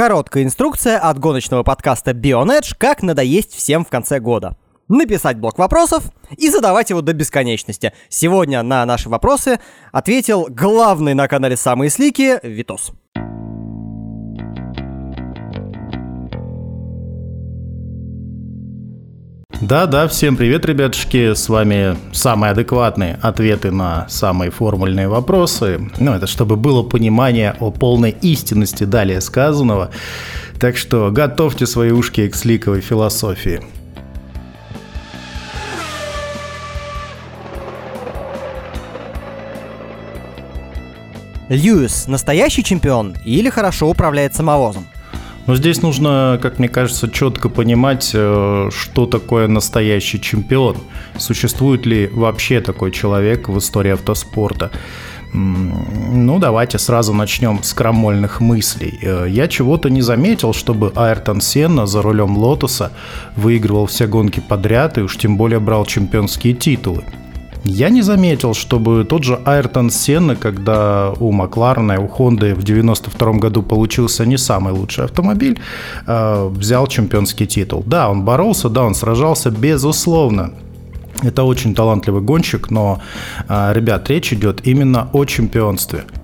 [0.00, 4.56] Короткая инструкция от гоночного подкаста Bionedge «Как надоесть всем в конце года».
[4.88, 6.04] Написать блок вопросов
[6.38, 7.92] и задавать его до бесконечности.
[8.08, 9.60] Сегодня на наши вопросы
[9.92, 12.92] ответил главный на канале «Самые слики» Витос.
[19.60, 21.34] Да-да, всем привет, ребятушки.
[21.34, 25.90] С вами самые адекватные ответы на самые формульные вопросы.
[25.98, 29.90] Ну, это чтобы было понимание о полной истинности далее сказанного.
[30.58, 33.60] Так что готовьте свои ушки к сликовой философии.
[41.50, 44.86] Льюис– настоящий чемпион или хорошо управляет самовозом?
[45.50, 50.76] Но здесь нужно, как мне кажется, четко понимать, э, что такое настоящий чемпион.
[51.18, 54.70] Существует ли вообще такой человек в истории автоспорта?
[55.32, 58.96] Ну, давайте сразу начнем с крамольных мыслей.
[59.02, 62.92] Э, я чего-то не заметил, чтобы Айртон Сенна за рулем Лотоса
[63.34, 67.02] выигрывал все гонки подряд и уж тем более брал чемпионские титулы.
[67.64, 72.62] Я не заметил, чтобы тот же Айртон Сенна, когда у Макларена и у Хонды в
[72.62, 75.58] 92 году получился не самый лучший автомобиль,
[76.06, 77.82] э, взял чемпионский титул.
[77.86, 80.52] Да, он боролся, да, он сражался, безусловно.
[81.22, 83.00] Это очень талантливый гонщик, но,
[83.48, 86.04] э, ребят, речь идет именно о чемпионстве–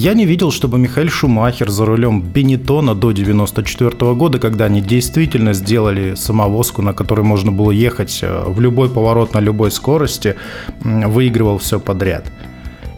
[0.00, 5.52] я не видел, чтобы Михаил Шумахер за рулем Бенетона до 94 года, когда они действительно
[5.52, 10.36] сделали самовозку, на которой можно было ехать э, в любой поворот на любой скорости,
[10.82, 12.32] выигрывал все подряд.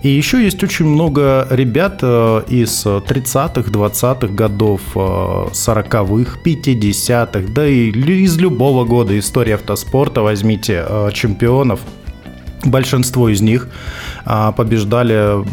[0.04, 7.66] И еще есть очень много ребят э, из 30-х, 20-х годов, 40-х, э, 50-х, да
[7.66, 11.80] и из любого года истории автоспорта возьмите чемпионов.
[12.64, 13.68] Большинство из них
[14.24, 15.44] а, побеждали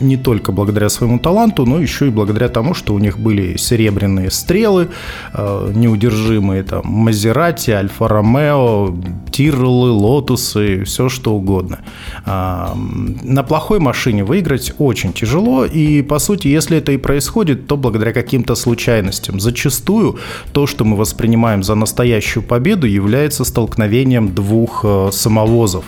[0.00, 4.30] не только благодаря своему таланту, но еще и благодаря тому, что у них были серебряные
[4.30, 4.88] стрелы,
[5.32, 8.94] а, неудержимые там Мазерати, Альфа Ромео,
[9.32, 11.80] Тирлы, Лотусы, все что угодно.
[12.24, 17.76] А, на плохой машине выиграть очень тяжело, и по сути, если это и происходит, то
[17.76, 19.40] благодаря каким-то случайностям.
[19.40, 20.18] Зачастую
[20.52, 25.84] то, что мы воспринимаем за настоящую победу, является столкновением двух самовозов.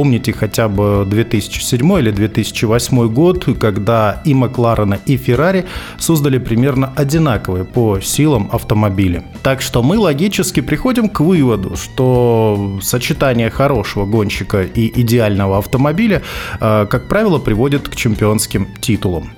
[0.00, 5.64] Вспомните хотя бы 2000 2007 или 2008 год, когда и Макларена, и Феррари
[5.98, 9.22] создали примерно одинаковые по силам автомобили.
[9.42, 16.22] Так что мы логически приходим к выводу, что сочетание хорошего гонщика и идеального автомобиля,
[16.60, 19.30] э, как правило, приводит к чемпионским титулам.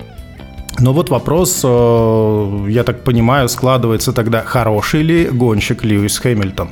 [0.79, 6.69] Но вот вопрос, э, я так понимаю, складывается тогда, хороший ли гонщик Льюис Хэмилтон.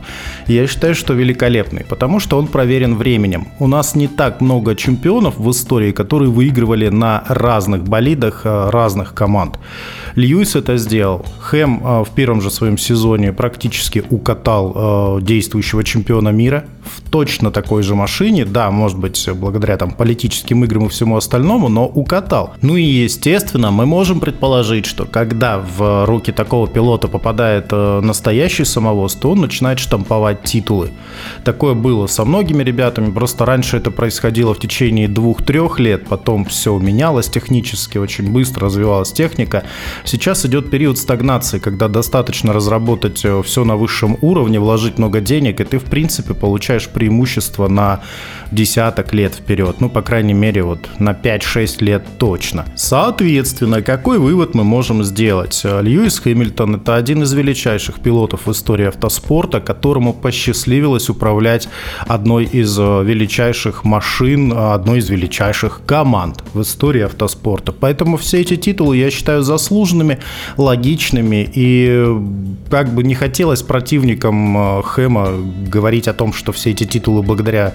[0.48, 3.48] Я считаю, что великолепный, потому что он проверен временем.
[3.60, 9.14] У нас не так много чемпионов в истории, которые выигрывали на разных болидах э, разных
[9.14, 9.60] команд.
[10.16, 11.24] Льюис это сделал.
[11.40, 17.84] Хэм э, в первом же своем сезоне практически укатал действующего чемпиона мира в точно такой
[17.84, 18.46] же машине.
[18.46, 22.54] Да, может быть, благодаря там политическим играм и всему остальному, но укатал.
[22.62, 28.64] Ну и, естественно, мы можем предположить, что когда в руки такого пилота попадает э, настоящий
[28.64, 30.92] самовоз, то он начинает штамповать титулы.
[31.44, 36.80] Такое было со многими ребятами, просто раньше это происходило в течение двух-трех лет, потом все
[36.80, 39.64] менялось технически, очень быстро развивалась техника.
[40.06, 45.60] Сейчас идет период стагнации, когда достаточно разработать э, все на высшем уровне, вложить много денег,
[45.60, 48.00] и ты, в принципе, получаешь преимущество на
[48.52, 49.82] десяток лет вперед.
[49.82, 52.64] Ну, по крайней мере, вот на 5-6 лет точно.
[52.76, 55.62] Соответственно, какой вывод мы можем сделать?
[55.64, 61.70] Льюис Хэмилтон– это один из величайших пилотов в истории автоспорта, которому посчастливилось управлять
[62.08, 67.72] одной из э, величайших машин, одной из величайших команд в истории автоспорта.
[67.72, 70.20] Поэтому все эти титулы я считаю заслуженными,
[70.58, 72.06] логичными и
[72.70, 75.30] как бы не хотелось противникам э, Хэма
[75.68, 77.74] говорить о том, что все эти титулы благодаря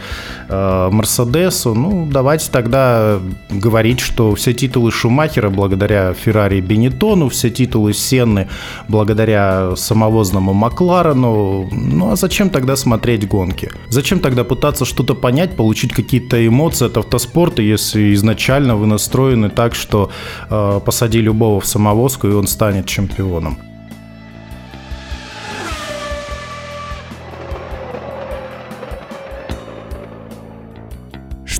[0.49, 3.19] э, Мерседесу, ну, давайте тогда
[3.51, 8.49] говорить, что все титулы Шумахера благодаря Феррари и Бенетону, все титулы Сенны
[8.89, 11.69] благодаря самовозному Макларену.
[11.73, 13.71] Ну, а зачем тогда смотреть гонки?
[13.89, 19.75] Зачем тогда пытаться что-то понять, получить какие-то эмоции от автоспорта, если изначально вы настроены так,
[19.75, 20.11] что
[20.51, 23.59] э, посади любого в самовозку, и он станет чемпионом?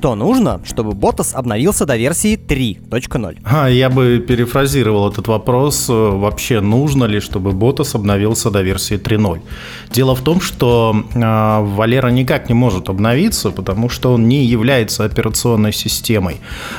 [0.07, 3.39] Что нужно, чтобы Ботас обновился до версии 3.0?
[3.43, 5.87] А, я бы перефразировал этот вопрос.
[5.89, 9.41] Вообще нужно ли, чтобы Ботас обновился до версии 3.0?
[9.91, 11.19] Дело в том, что э,
[11.75, 16.37] Валера никак не может обновиться, потому что он не является операционной системой.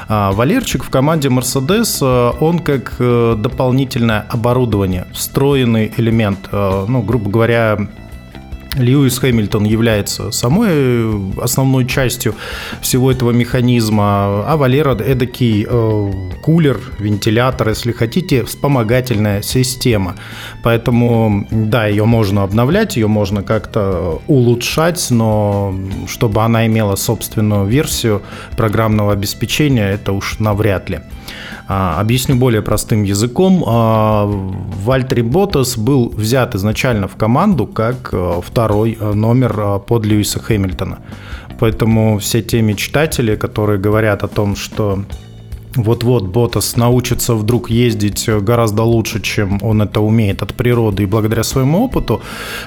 [0.07, 7.29] А Валерчик в команде Mercedes, он как э, дополнительное оборудование, встроенный элемент, э, ну, грубо
[7.29, 7.77] говоря,
[8.77, 12.35] Льюис Хэмилтон является самой основной частью
[12.81, 20.15] всего этого механизма, а Валера эдакий э, кулер, вентилятор, если хотите, вспомогательная система.
[20.63, 25.75] Поэтому, да, ее можно обновлять, ее можно как-то улучшать, но
[26.07, 28.21] чтобы она имела собственную версию
[28.55, 30.99] программного обеспечения, это уж навряд ли.
[31.67, 33.63] А, объясню более простым языком.
[33.67, 40.05] А, Вальтери Ботас был взят изначально в команду как э, второй э, номер э, под
[40.05, 40.99] Льюиса Хэмилтона.
[41.59, 45.03] Поэтому все те мечтатели, которые говорят о том, что
[45.77, 51.43] вот-вот Ботас научится вдруг ездить гораздо лучше, чем он это умеет от природы и благодаря
[51.43, 52.21] своему опыту,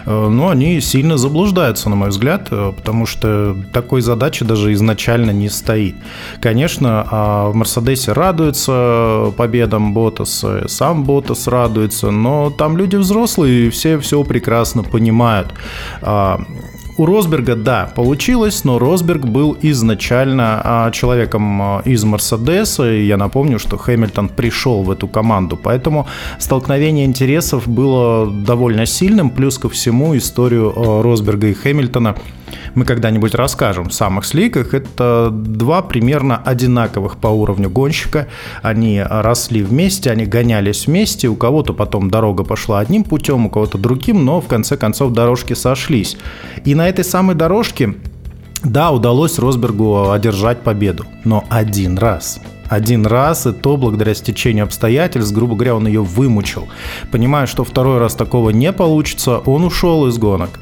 [0.06, 5.30] э, но они сильно заблуждаются, на мой взгляд, э, потому что такой задачи даже изначально
[5.32, 5.94] не стоит.
[6.40, 13.70] Конечно, а в Мерседесе радуются победам Ботаса, сам Ботас радуется, но там люди взрослые, и
[13.70, 15.52] все все прекрасно понимают.
[17.00, 23.16] У Росберга, да, получилось, но Росберг был изначально а, человеком а, из Мерседеса, и я
[23.16, 26.06] напомню, что Хэмилтон пришел в эту команду, поэтому
[26.38, 32.16] столкновение интересов было довольно сильным, плюс ко всему историю а, Росберга и Хэмилтона
[32.74, 34.74] мы когда-нибудь расскажем в самых сликах.
[34.74, 38.28] Это два примерно одинаковых по уровню гонщика.
[38.62, 41.28] Они росли вместе, они гонялись вместе.
[41.28, 45.54] У кого-то потом дорога пошла одним путем, у кого-то другим, но в конце концов дорожки
[45.54, 46.16] сошлись.
[46.64, 47.94] И на этой самой дорожке
[48.62, 52.40] да, удалось Росбергу одержать победу, но один раз.
[52.68, 56.68] Один раз, и то благодаря стечению обстоятельств, грубо говоря, он ее вымучил.
[57.10, 60.60] Понимая, что второй раз такого не получится, он ушел из гонок.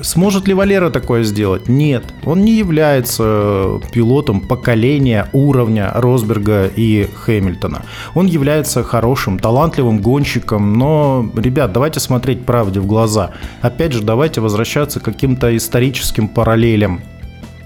[0.00, 1.68] Сможет ли Валера такое сделать?
[1.68, 2.04] Нет.
[2.24, 7.82] Он не является пилотом поколения уровня Росберга и Хэмилтона.
[8.14, 13.30] Он является хорошим, талантливым гонщиком, но, ребят, давайте смотреть правде в глаза.
[13.60, 17.00] Опять же, давайте возвращаться к каким-то историческим параллелям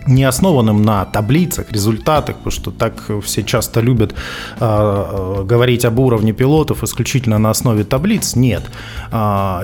[0.07, 4.15] не основанным на таблицах, результатах, потому что так все часто любят
[4.61, 8.37] э, говорить об уровне пилотов исключительно на основе таблиц.
[8.37, 8.63] Нет,
[9.11, 9.17] э,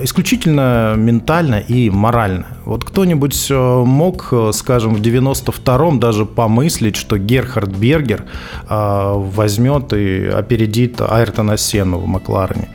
[0.03, 2.45] исключительно ментально и морально.
[2.65, 8.25] Вот кто-нибудь э, мог, скажем, в 92-м даже помыслить, что Герхард Бергер
[8.69, 12.69] э, возьмет и опередит Айртона Сену в Макларене?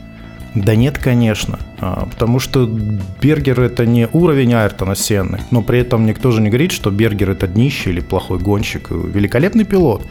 [0.55, 1.59] Да нет, конечно.
[1.79, 2.65] А, потому что
[3.21, 7.31] Бергер это не уровень Айртона Сенны, но при этом никто же не говорит, что Бергер
[7.31, 8.91] это днище или плохой гонщик.
[8.91, 10.03] Великолепный пилот.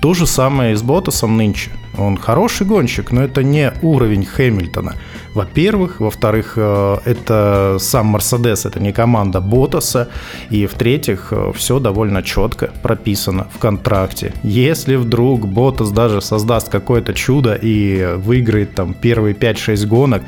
[0.00, 1.70] То же самое и с Ботасом нынче.
[1.98, 4.94] Он хороший гонщик, но это не уровень Хэмилтона.
[5.34, 6.00] Во-первых.
[6.00, 10.08] Во-вторых, э, это сам Мерседес, это не команда Ботаса.
[10.50, 14.32] И в-третьих, э, все довольно четко прописано в контракте.
[14.42, 20.22] Если вдруг Ботас даже создаст какое-то чудо и выиграет там первые 5-6 гонок,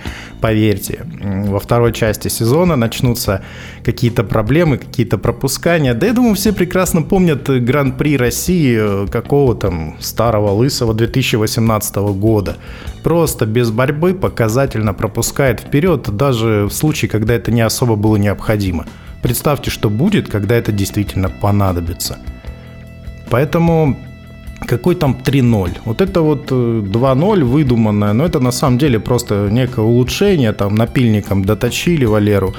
[0.73, 1.05] поверьте,
[1.51, 3.43] во второй части сезона начнутся
[3.85, 5.95] какие-то проблемы, какие-то пропускания.
[5.95, 12.57] Да я думаю, все прекрасно помнят Гран-при России э, какого там старого лысого 2018 года.
[13.03, 18.87] Просто без борьбы показательно пропускает вперед, даже в случае, когда это не особо было необходимо.
[19.23, 22.19] Представьте, что будет, когда это действительно понадобится.
[23.31, 23.97] Поэтому
[24.67, 25.71] какой там 3-0.
[25.85, 30.75] Вот это вот 2-0 э, выдуманное, но это на самом деле просто некое улучшение, там
[30.75, 32.55] напильником доточили Валеру,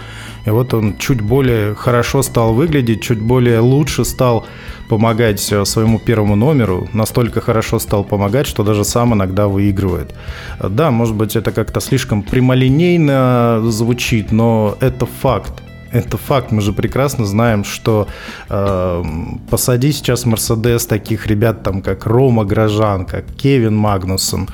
[0.46, 4.46] и вот он чуть более хорошо стал выглядеть, чуть более лучше стал
[4.90, 10.14] помогать э, своему первому номеру, настолько хорошо стал помогать, что даже сам иногда выигрывает.
[10.60, 15.64] Да, может быть, это как-то слишком прямолинейно звучит, но это факт.
[15.94, 16.52] Это факт.
[16.52, 18.08] Мы же прекрасно знаем, что
[18.50, 19.04] э,
[19.50, 24.50] посади сейчас Мерседес таких ребят, там, как Рома Грожан, как Кевин Магнусон,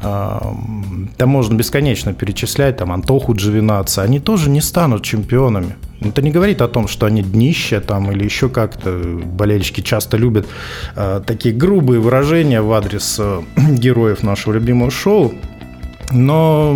[0.00, 0.38] э,
[1.18, 5.76] там можно бесконечно перечислять, там, Антоху Джовинаца, они тоже не станут чемпионами.
[6.00, 9.20] Это не говорит о том, что они днища там или еще как-то.
[9.26, 10.46] Болельщики часто любят
[10.96, 13.42] э, такие грубые выражения в адрес э,
[13.72, 15.34] героев нашего любимого шоу.
[16.12, 16.72] Но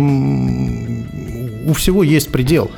[1.65, 2.69] у всего есть предел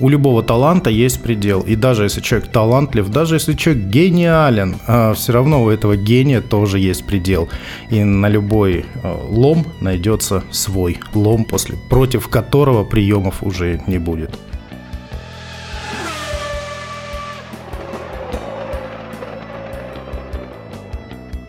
[0.00, 1.60] у любого таланта есть предел.
[1.60, 6.40] И даже если человек талантлив, даже если человек гениален, а все равно у этого гения
[6.40, 7.48] тоже есть предел.
[7.90, 14.30] И на любой а, лом найдется свой лом, после, против которого приемов уже не будет.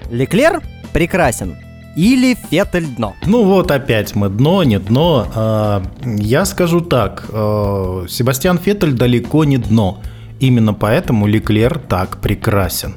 [0.10, 3.16] Леклер прекрасен или Феттель дно?
[3.26, 5.28] Ну вот опять мы дно, не дно.
[5.34, 10.00] А, я скажу так, а, Себастьян Феттель далеко не дно.
[10.40, 12.96] Именно поэтому Леклер так прекрасен.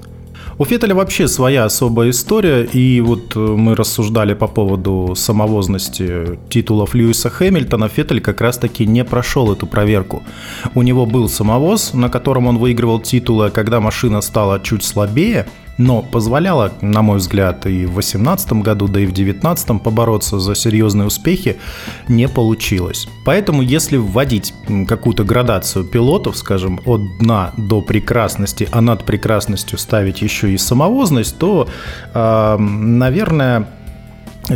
[0.58, 6.94] У Феттеля вообще своя особая история, и вот э, мы рассуждали по поводу самовозности титулов
[6.94, 7.88] Льюиса Хэмилтона.
[7.88, 10.22] Феттель как раз-таки не прошел эту проверку.
[10.75, 15.46] У него был самовоз, на котором он выигрывал титулы, а когда машина стала чуть слабее–
[15.82, 20.54] но позволяло, на мой взгляд, и в 2018 году, да и в 2019 побороться за
[20.54, 21.56] серьезные успехи
[22.08, 23.08] не получилось.
[23.24, 24.54] Поэтому если вводить
[24.88, 31.38] какую-то градацию пилотов, скажем, от дна до прекрасности, а над прекрасностью ставить еще и самовозность,
[31.38, 31.68] то,
[32.14, 33.68] э, наверное,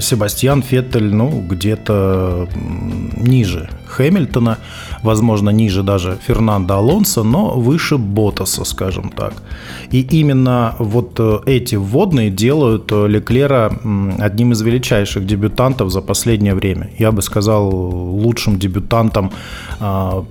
[0.01, 2.49] Себастьян Феттель, ну, где-то
[3.17, 4.59] ниже Хэмилтона,
[5.07, 9.33] возможно, ниже даже Фернандо Алонсо, но выше Ботаса, скажем так.
[9.93, 13.73] И именно вот э, эти вводные делают э, Леклера
[14.19, 16.91] одним из величайших дебютантов за последнее время.
[16.99, 19.31] Я бы сказал, лучшим дебютантом
[19.81, 20.25] а,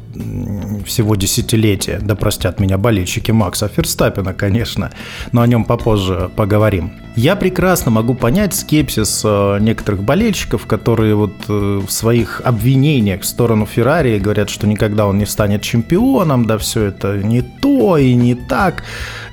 [0.86, 2.00] всего десятилетия.
[2.02, 4.92] Да простят меня болельщики Макса Ферстаппина, конечно,
[5.32, 6.94] но о нем попозже поговорим.
[7.16, 13.66] Я прекрасно могу понять скепсис э, некоторых болельщиков, которые вот в своих обвинениях в сторону
[13.66, 18.36] Феррари говорят, что никогда он не станет чемпионом, да все это не то и не
[18.36, 18.84] так.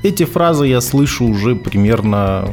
[0.03, 2.49] Эти фразы я слышу уже примерно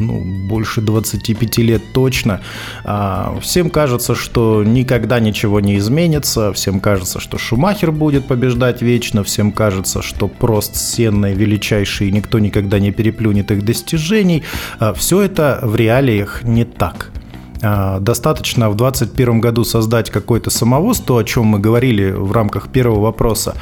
[0.00, 2.40] ну, больше 25 лет точно.
[2.84, 9.22] А, всем кажется, что никогда ничего не изменится, всем кажется, что Шумахер будет побеждать вечно,
[9.22, 14.42] всем кажется, что Прост Сенна величайший, и никто никогда не переплюнет их достижений.
[14.78, 17.10] А, все это в реалиях не так.
[17.62, 22.68] А, достаточно в 2021 году создать какой-то самовоз, то, о чем мы говорили в рамках
[22.68, 23.54] первого вопроса,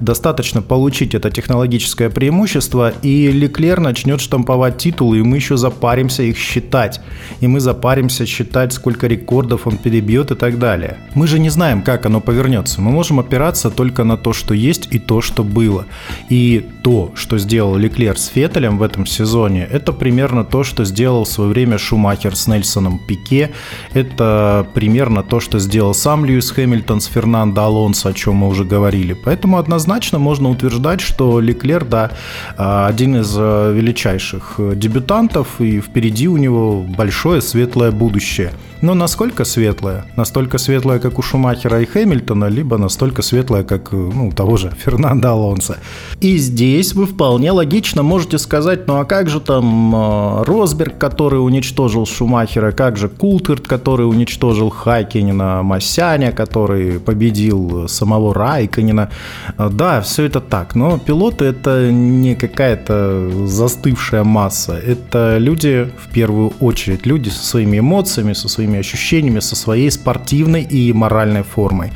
[0.00, 6.36] достаточно получить это технологическое преимущество, и Леклер начнет штамповать титулы, и мы еще запаримся их
[6.36, 7.00] считать.
[7.40, 10.98] И мы запаримся считать, сколько рекордов он перебьет и так далее.
[11.14, 12.80] Мы же не знаем, как оно повернется.
[12.80, 15.86] Мы можем опираться только на то, что есть и то, что было.
[16.28, 21.24] И то, что сделал Леклер с Феттелем в этом сезоне, это примерно то, что сделал
[21.24, 23.45] в свое время Шумахер с Нельсоном Пике,
[23.92, 28.64] это примерно то, что сделал сам Льюис Хэмилтон с Фернандо Алонсо, о чем мы уже
[28.64, 29.12] говорили.
[29.14, 32.10] Поэтому однозначно можно утверждать, что Леклер, да,
[32.56, 39.44] один из э, величайших э, дебютантов, и впереди у него большое светлое будущее– но насколько
[39.44, 40.04] светлая?
[40.16, 45.30] Настолько светлая, как у Шумахера и Хэмилтона, либо настолько светлая, как ну, того же Фернандо
[45.30, 45.78] Алонса.
[46.20, 51.36] И здесь вы вполне логично можете сказать, ну а как же там э, Росберг, который
[51.36, 59.10] уничтожил Шумахера, как же Култерт, который уничтожил Хайкинина, Масяня, который победил самого Райкинина.
[59.58, 66.12] Э, да, все это так, но пилоты это не какая-то застывшая масса, это люди, в
[66.14, 71.92] первую очередь, люди со своими эмоциями, со своими ощущениями, со своей спортивной и моральной формой.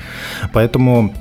[0.53, 1.15] Поэтому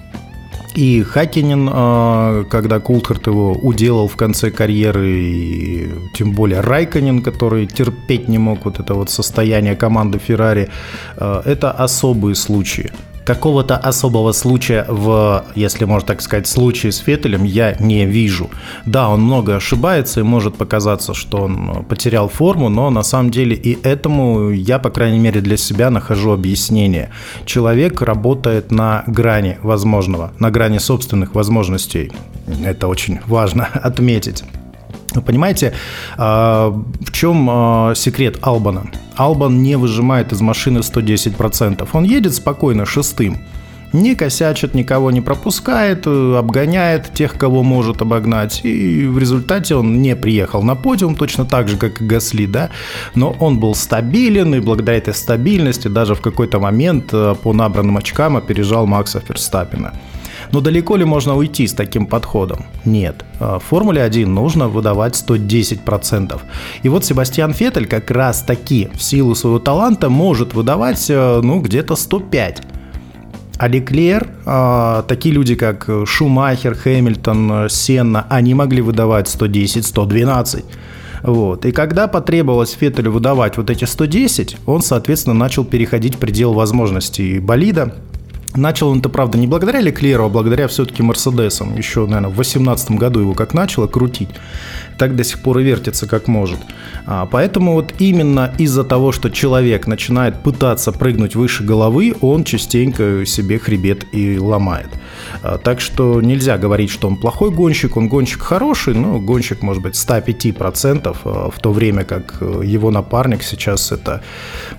[0.75, 7.67] и Хакинин, а, когда Култхарт его уделал в конце карьеры, и тем более Райконин, который
[7.67, 10.69] терпеть не мог вот это вот состояние команды Феррари,
[11.17, 12.91] а, это особые случаи
[13.29, 18.49] какого-то особого случая в, если можно так сказать, случае с Феттелем я не вижу.
[18.85, 23.55] Да, он много ошибается и может показаться, что он потерял форму, но на самом деле
[23.55, 27.11] и этому я, по крайней мере, для себя нахожу объяснение.
[27.45, 32.11] Человек работает на грани возможного, на грани собственных возможностей.
[32.65, 34.43] Это очень важно отметить.
[35.23, 35.73] Понимаете,
[36.17, 36.69] а,
[36.99, 38.89] в чем а, секрет Албана?
[39.19, 41.85] Албан не выжимает из машины 110%.
[41.91, 43.37] Он едет спокойно шестым.
[43.91, 48.61] Не косячит, никого не пропускает, обгоняет тех, кого может обогнать.
[48.63, 52.69] И в результате он не приехал на подиум, точно так же, как и Гасли, да.
[53.13, 57.97] Но он был стабилен, и благодаря этой стабильности даже в какой-то момент а, по набранным
[57.97, 59.93] очкам опережал Макса Ферстаппина.
[60.51, 62.65] Но далеко ли можно уйти с таким подходом?
[62.85, 63.23] Нет.
[63.39, 66.39] А, в Формуле 1 нужно выдавать 110%.
[66.83, 71.61] И вот Себастьян Феттель как раз таки в силу своего таланта может выдавать э, ну
[71.61, 72.61] где-то 105.
[73.57, 80.65] А Леклер, а, такие люди, как Шумахер, Хэмилтон, Сенна, они могли выдавать 110, 112.
[81.23, 81.65] Вот.
[81.65, 87.95] И когда потребовалось Феттелю выдавать вот эти 110, он, соответственно, начал переходить предел возможностей болида,
[88.55, 91.75] Начал он это, правда, не благодаря Леклеру, а благодаря все-таки Мерседесам.
[91.75, 94.29] Еще, наверное, в 2018 году его как начало крутить,
[94.97, 96.59] так до сих пор и вертится как может.
[97.05, 103.23] А, поэтому вот именно из-за того, что человек начинает пытаться прыгнуть выше головы, он частенько
[103.25, 104.89] себе хребет и ломает.
[105.41, 109.83] А, так что нельзя говорить, что он плохой гонщик, он гонщик хороший, но гонщик может
[109.83, 114.21] быть 105%, а, в то время как э, его напарник сейчас это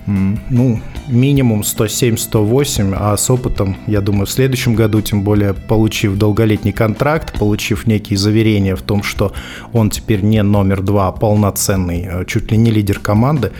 [0.05, 6.73] ну, минимум 107-108, а с опытом, я думаю, в следующем году, тем более получив долголетний
[6.73, 9.33] контракт, получив некие заверения в том, что
[9.73, 13.51] он теперь не номер два, а полноценный, э, чуть ли не лидер команды,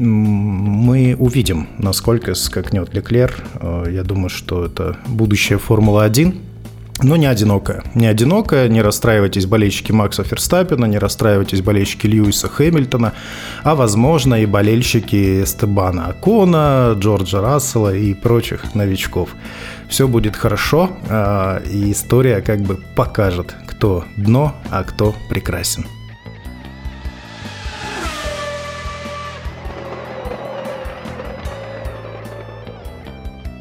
[0.00, 3.34] мы увидим, насколько скакнет Леклер.
[3.54, 6.34] Э, я думаю, что это будущее Формула-1.
[7.02, 7.82] Но не одинокая.
[7.94, 13.14] Не одинокая, не расстраивайтесь болельщики Макса Ферстаппина, не расстраивайтесь болельщики Льюиса Хэмилтона,
[13.62, 19.30] а возможно и болельщики Эстебана Акона, Джорджа Рассела и прочих новичков.
[19.88, 25.86] Все будет хорошо, э, и история как бы покажет, кто дно, а кто прекрасен.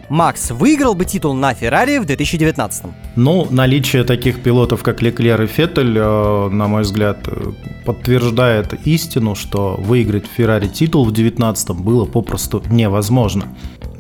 [0.10, 2.86] Макс выиграл бы титул на Феррари в 2019
[3.16, 7.52] Ну, наличие таких пилотов, как Леклер и Феттель, э, на мой взгляд, э,
[7.86, 13.46] подтверждает истину, что выиграть Феррари титул в 2019 было попросту невозможно.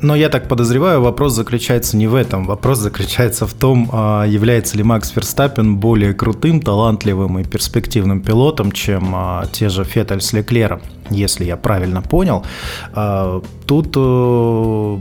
[0.01, 2.45] Но я так подозреваю, вопрос заключается не в этом.
[2.45, 8.71] Вопрос заключается в том, а, является ли Макс Ферстаппин более крутым, талантливым и перспективным пилотом,
[8.71, 12.45] чем а, те же Феттель с Леклером, если я правильно понял.
[12.93, 14.97] А, тут э,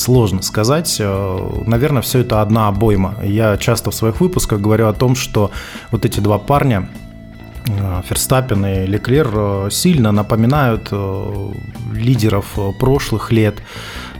[0.00, 0.96] сложно сказать.
[0.98, 3.14] Э, наверное, все это одна обойма.
[3.22, 5.50] Я часто в своих выпусках говорю о том, что
[5.90, 6.88] вот эти два парня,
[7.66, 10.90] э, Ферстаппин и Леклер э, сильно напоминают
[11.92, 13.56] лидеров прошлых лет.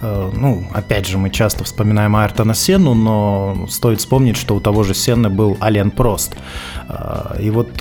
[0.02, 4.94] Ну, опять же, мы часто вспоминаем Айртона Сенну, но стоит вспомнить, что у того же
[4.94, 6.36] Сенны был Ален Прост.
[7.38, 7.72] И вот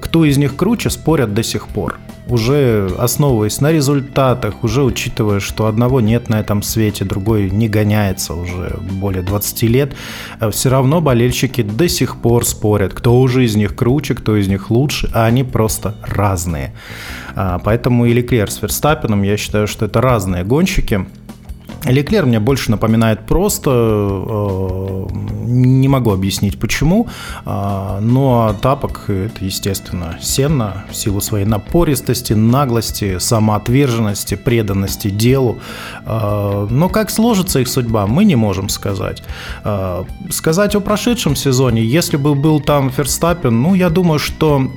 [0.00, 5.66] кто из них круче, спорят до сих пор уже основываясь на результатах, уже учитывая, что
[5.66, 9.94] одного нет на этом свете, другой не гоняется уже более 20 лет,
[10.40, 14.48] э, все равно болельщики до сих пор спорят, кто уже из них круче, кто из
[14.48, 16.74] них лучше, а они просто разные.
[17.64, 21.06] Поэтому и Леклер с Верстаппином, я считаю, что это разные гонщики–
[21.84, 25.06] Леклер мне больше напоминает просто, э,
[25.46, 27.08] не могу объяснить почему,
[27.44, 35.58] э, но тапок это, естественно, Сенна в силу своей напористости, наглости, самоотверженности, преданности делу.
[36.06, 39.22] Э, но как сложится их судьба, мы не можем сказать.
[40.30, 44.70] Сказать о прошедшем сезоне, если бы был там Ферстаппин, ну, я думаю, что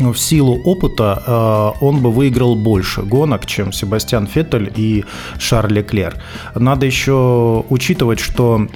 [0.00, 5.04] в силу опыта э, он бы выиграл больше гонок, чем Себастьян Феттель и
[5.38, 6.16] Шарль Леклер.
[6.54, 8.66] Надо еще учитывать, что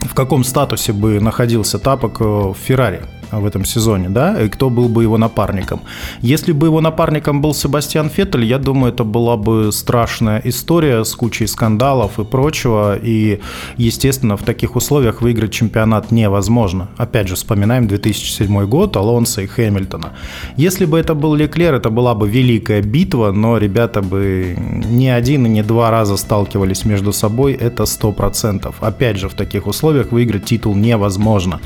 [0.00, 4.88] в каком статусе бы находился Тапок в Феррари в этом сезоне, да, и кто был
[4.88, 5.80] бы его напарником.
[6.20, 11.14] Если бы его напарником был Себастьян Феттель, я думаю, это была бы страшная история с
[11.14, 13.40] кучей скандалов и прочего, и,
[13.76, 16.88] естественно, в таких условиях выиграть чемпионат невозможно.
[16.96, 20.12] Опять же, вспоминаем 2007 год, Алонса и Хэмилтона.
[20.56, 25.46] Если бы это был Леклер, это была бы великая битва, но ребята бы не один
[25.46, 28.74] и не два раза сталкивались между собой, это 100%.
[28.80, 31.60] Опять же, в таких условиях выиграть титул невозможно.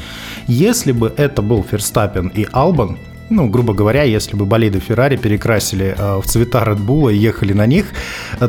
[0.49, 2.97] Если бы это был Ферстаппен и Албан,
[3.31, 7.55] ну, грубо говоря, если бы болиды Феррари перекрасили э, в цвета Red Bull и ехали
[7.55, 7.87] на них,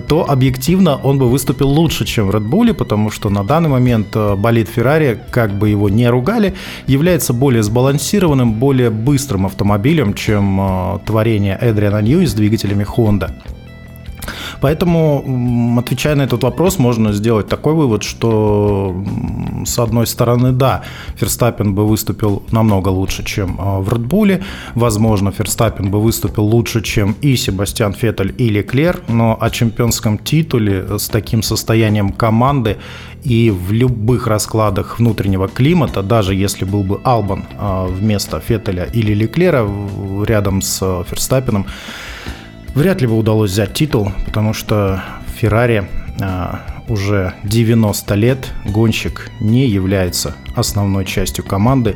[0.08, 4.08] то объективно он бы выступил лучше, чем в Red Bull, потому что на данный момент
[4.16, 6.54] э, болид Феррари, как бы его не ругали,
[6.88, 13.32] является более сбалансированным, более быстрым автомобилем, чем э, творение Эдриана Ньюи с двигателями Honda.
[14.62, 18.96] Поэтому, отвечая на этот вопрос, можно сделать такой вывод, что
[19.66, 20.84] с одной стороны, да,
[21.16, 24.44] Ферстаппин бы выступил намного лучше, чем а, в Редбуле.
[24.76, 31.00] Возможно, Ферстаппин бы выступил лучше, чем и Себастьян Феттель, и Леклер, но о чемпионском титуле
[31.00, 32.78] с таким состоянием команды
[33.24, 39.14] и в любых раскладах внутреннего климата, даже если был бы Албан а, вместо Феттеля или
[39.14, 39.68] Леклера
[40.26, 41.66] рядом с а, Ферстаппином,
[42.76, 45.04] Вряд ли бы удалось взять титул, потому что
[45.36, 45.88] Феррари
[46.20, 51.96] а, уже 90 лет гонщик не является основной частью команды.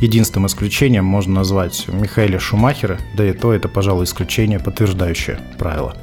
[0.00, 5.96] Единственным исключением можно назвать Михаэля Шумахера, да и то это, пожалуй, исключение, подтверждающее правило.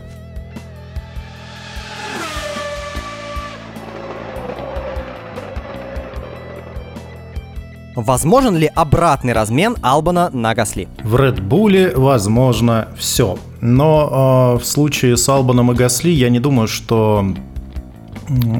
[7.95, 10.87] Возможен ли обратный размен Албана на Гасли?
[11.03, 13.37] В Редбуле возможно все.
[13.59, 17.33] Но э, в случае с Албаном и Гасли я не думаю, что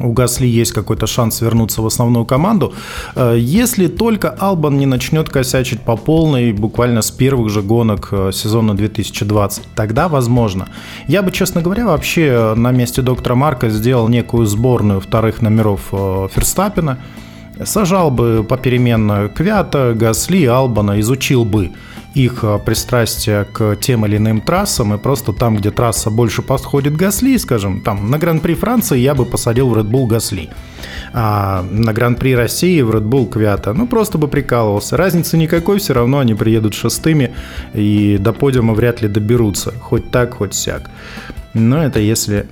[0.02, 2.72] у Гасли есть какой-то шанс вернуться в основную команду,
[3.14, 8.30] э, если только Албан не начнет косячить по полной буквально с первых же гонок э,
[8.32, 9.64] сезона 2020.
[9.74, 10.68] Тогда возможно.
[11.08, 16.28] Я бы, честно говоря, вообще на месте доктора Марка сделал некую сборную вторых номеров э,
[16.34, 16.98] Ферстаппина,
[17.64, 21.70] сажал бы попеременно Квята, Гасли, Албана, изучил бы
[22.14, 26.96] их а, пристрастие к тем или иным трассам, и просто там, где трасса больше подходит
[26.96, 30.50] Гасли, скажем, там на Гран-при Франции я бы посадил в Red Bull Гасли,
[31.12, 34.96] а на Гран-при России в Red Bull Квята, ну просто бы прикалывался.
[34.96, 37.34] Разницы никакой, все равно они приедут шестыми
[37.74, 40.90] и до подиума вряд ли доберутся, хоть так, хоть сяк.
[41.54, 42.46] Но это если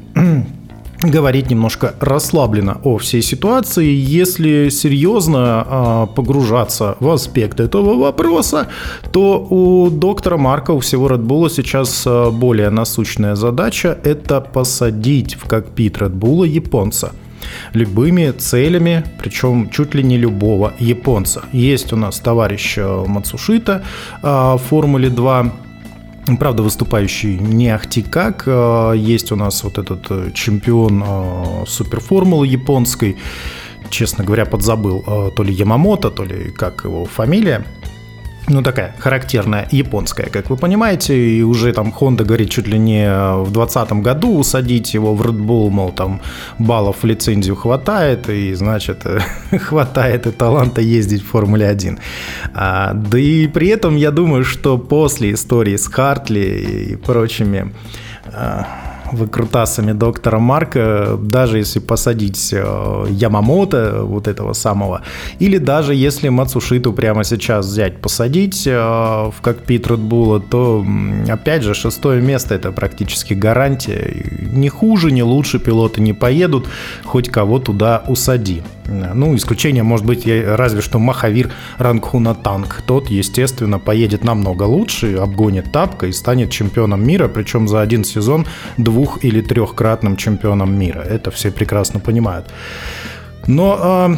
[1.03, 3.87] говорить немножко расслабленно о всей ситуации.
[3.87, 8.69] Если серьезно э, погружаться в аспект этого вопроса,
[9.13, 15.35] то у доктора Марка, у всего Red Bull сейчас а, более насущная задача– это посадить
[15.35, 17.13] в кокпит Red Bull японца
[17.73, 21.43] любыми целями, причем чуть ли не любого японца.
[21.53, 23.83] Есть у нас товарищ а, Мацушита
[24.23, 25.53] в Формуле 2,
[26.39, 28.45] Правда, выступающий не ахти как.
[28.47, 33.17] А, есть у нас вот этот э, чемпион а, суперформулы японской.
[33.89, 37.65] Честно говоря, подзабыл а, то ли Ямамото, то ли как его фамилия
[38.51, 43.09] ну, такая характерная японская, как вы понимаете, и уже там Honda говорит чуть ли не
[43.09, 46.21] в 2020 году усадить его в Red Bull, мол, там
[46.59, 49.07] баллов в лицензию хватает, и, значит,
[49.61, 51.99] хватает и таланта ездить в Формуле 1.
[52.55, 57.73] А, да и при этом я думаю, что после истории с Хартли и прочими
[58.27, 65.03] а, выкрутасами доктора Марка, даже если посадить э, Ямамото, вот этого самого,
[65.39, 70.85] или даже если Мацушиту прямо сейчас взять, посадить э, в кокпит Редбула, то,
[71.29, 74.25] опять же, шестое место это практически гарантия.
[74.53, 76.67] Ни хуже, ни лучше пилоты не поедут,
[77.05, 78.63] хоть кого туда усади.
[78.91, 82.83] Ну, исключение может быть разве что Махавир Рангхуна Танк.
[82.87, 88.47] Тот, естественно, поедет намного лучше, обгонит Тапка и станет чемпионом мира, причем за один сезон
[88.77, 91.01] двух- или трехкратным чемпионом мира.
[91.01, 92.47] Это все прекрасно понимают.
[93.47, 94.17] Но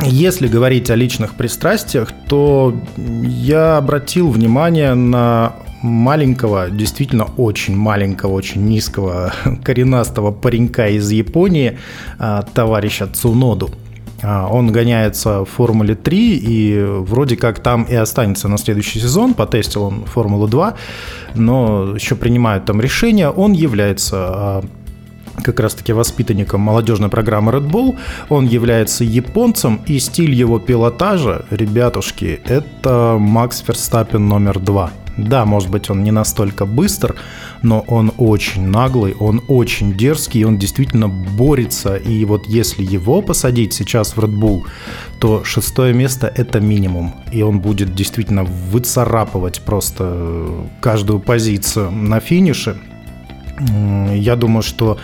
[0.00, 8.32] э, если говорить о личных пристрастиях, то я обратил внимание на маленького, действительно очень маленького,
[8.32, 9.32] очень низкого,
[9.64, 11.78] коренастого паренька из Японии,
[12.18, 13.70] а, товарища Цуноду.
[14.22, 19.34] А, он гоняется в Формуле 3 и вроде как там и останется на следующий сезон.
[19.34, 20.74] Потестил он Формулу 2,
[21.34, 23.28] но еще принимают там решения.
[23.28, 24.64] Он является а,
[25.42, 27.98] как раз-таки воспитанником молодежной программы Red Bull.
[28.28, 34.92] Он является японцем, и стиль его пилотажа, ребятушки, это Макс Ферстаппен номер два.
[35.16, 37.16] Да, может быть, он не настолько быстр,
[37.62, 41.96] но он очень наглый, он очень дерзкий, он действительно борется.
[41.96, 44.62] И вот если его посадить сейчас в Red Bull,
[45.18, 47.14] то шестое место это минимум.
[47.30, 52.78] И он будет действительно выцарапывать просто каждую позицию на финише.
[54.14, 54.98] Я думаю, что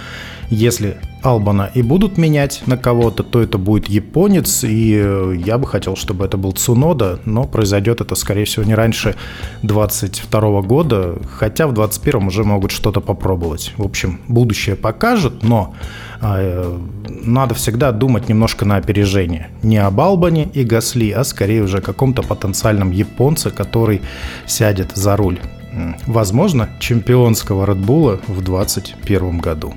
[0.49, 5.67] если Албана и будут менять на кого-то, то это будет японец, и э, я бы
[5.67, 9.17] хотел, чтобы это был Цунода, но произойдет это, скорее всего, не раньше
[9.63, 13.75] 22 года, хотя в 21 уже могут что-то попробовать.
[13.77, 15.75] В общем, будущее покажет, но
[16.21, 16.79] э,
[17.25, 19.51] надо всегда думать немножко на опережение.
[19.63, 24.03] Не об Албане и Гасли, а скорее уже о каком-то потенциальном японце, который
[24.47, 25.39] сядет за руль.
[26.07, 29.75] Возможно, чемпионского Редбула в 2021 году.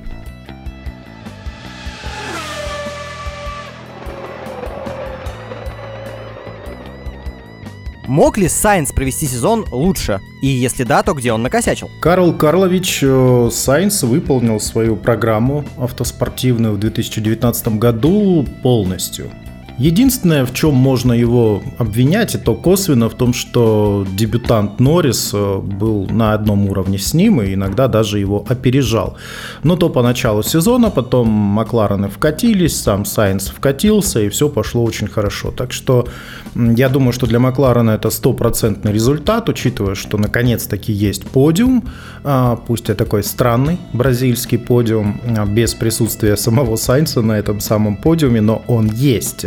[8.12, 10.19] Мог ли Сайнс провести сезон лучше?
[10.41, 11.89] И если да, то где он накосячил?
[12.02, 19.32] Карл Карлович э, Сайнс выполнил свою программу автоспортивную в 2019 году полностью.
[19.77, 26.07] Единственное, в чем можно его обвинять, это косвенно в том, что дебютант Норрис э, был
[26.10, 29.17] на одном уровне с ним и иногда даже его опережал.
[29.63, 35.07] Но то по началу сезона, потом Макларены вкатились, сам Сайнс вкатился, и все пошло очень
[35.07, 35.51] хорошо.
[35.51, 36.07] Так что
[36.55, 41.86] я думаю, что для Макларена это стопроцентный результат, учитывая, что наконец-таки есть подиум,
[42.23, 47.97] а, пусть это такой странный бразильский подиум, а, без присутствия самого Сайнса на этом самом
[47.97, 49.45] подиуме, но он есть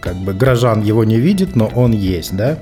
[0.00, 2.58] как бы Грожан его не видит, но он есть, да.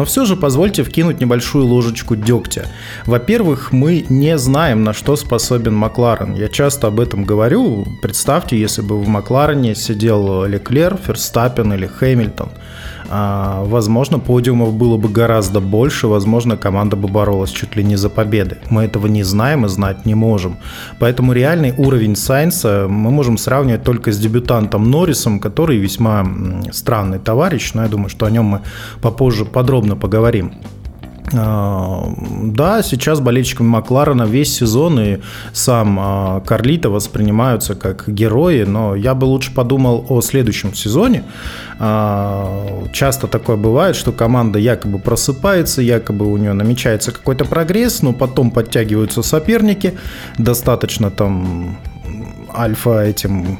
[0.00, 2.66] Но все же позвольте вкинуть небольшую ложечку дегтя.
[3.04, 6.34] Во-первых, мы не знаем, на что способен Макларен.
[6.34, 7.86] Я часто об этом говорю.
[8.00, 12.50] Представьте, если бы в Макларене сидел Леклер, Ферстаппен или Хэмилтон.
[13.10, 18.08] А, возможно, подиумов было бы гораздо больше, возможно, команда бы боролась чуть ли не за
[18.08, 18.58] победы.
[18.70, 20.58] Мы этого не знаем и знать не можем.
[21.00, 26.24] Поэтому реальный уровень Сайнса мы можем сравнивать только с дебютантом Норрисом, который весьма
[26.70, 28.60] странный товарищ, но я думаю, что о нем мы
[29.02, 30.54] попозже подробно поговорим.
[31.32, 32.12] А,
[32.42, 35.18] да, сейчас болельщиками Макларена весь сезон и
[35.52, 41.24] сам а, Карлита воспринимаются как герои, но я бы лучше подумал о следующем сезоне.
[41.78, 48.12] А, часто такое бывает, что команда якобы просыпается, якобы у нее намечается какой-то прогресс, но
[48.12, 49.94] потом подтягиваются соперники,
[50.38, 51.78] достаточно там
[52.52, 53.58] альфа этим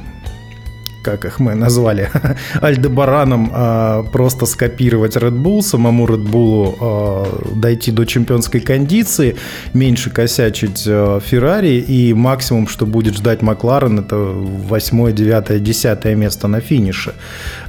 [1.01, 2.09] как их мы назвали,
[2.61, 9.35] Альдебараном э, просто скопировать Red Bull, самому Red Bull э, дойти до чемпионской кондиции,
[9.73, 16.47] меньше косячить Феррари, э, и максимум, что будет ждать Макларен, это 8, 9, 10 место
[16.47, 17.13] на финише.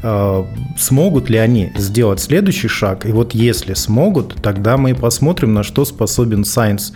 [0.03, 0.45] Э,
[0.79, 3.07] смогут ли они сделать следующий шаг?
[3.07, 6.93] И вот если смогут, тогда мы посмотрим, на что способен Сайнс.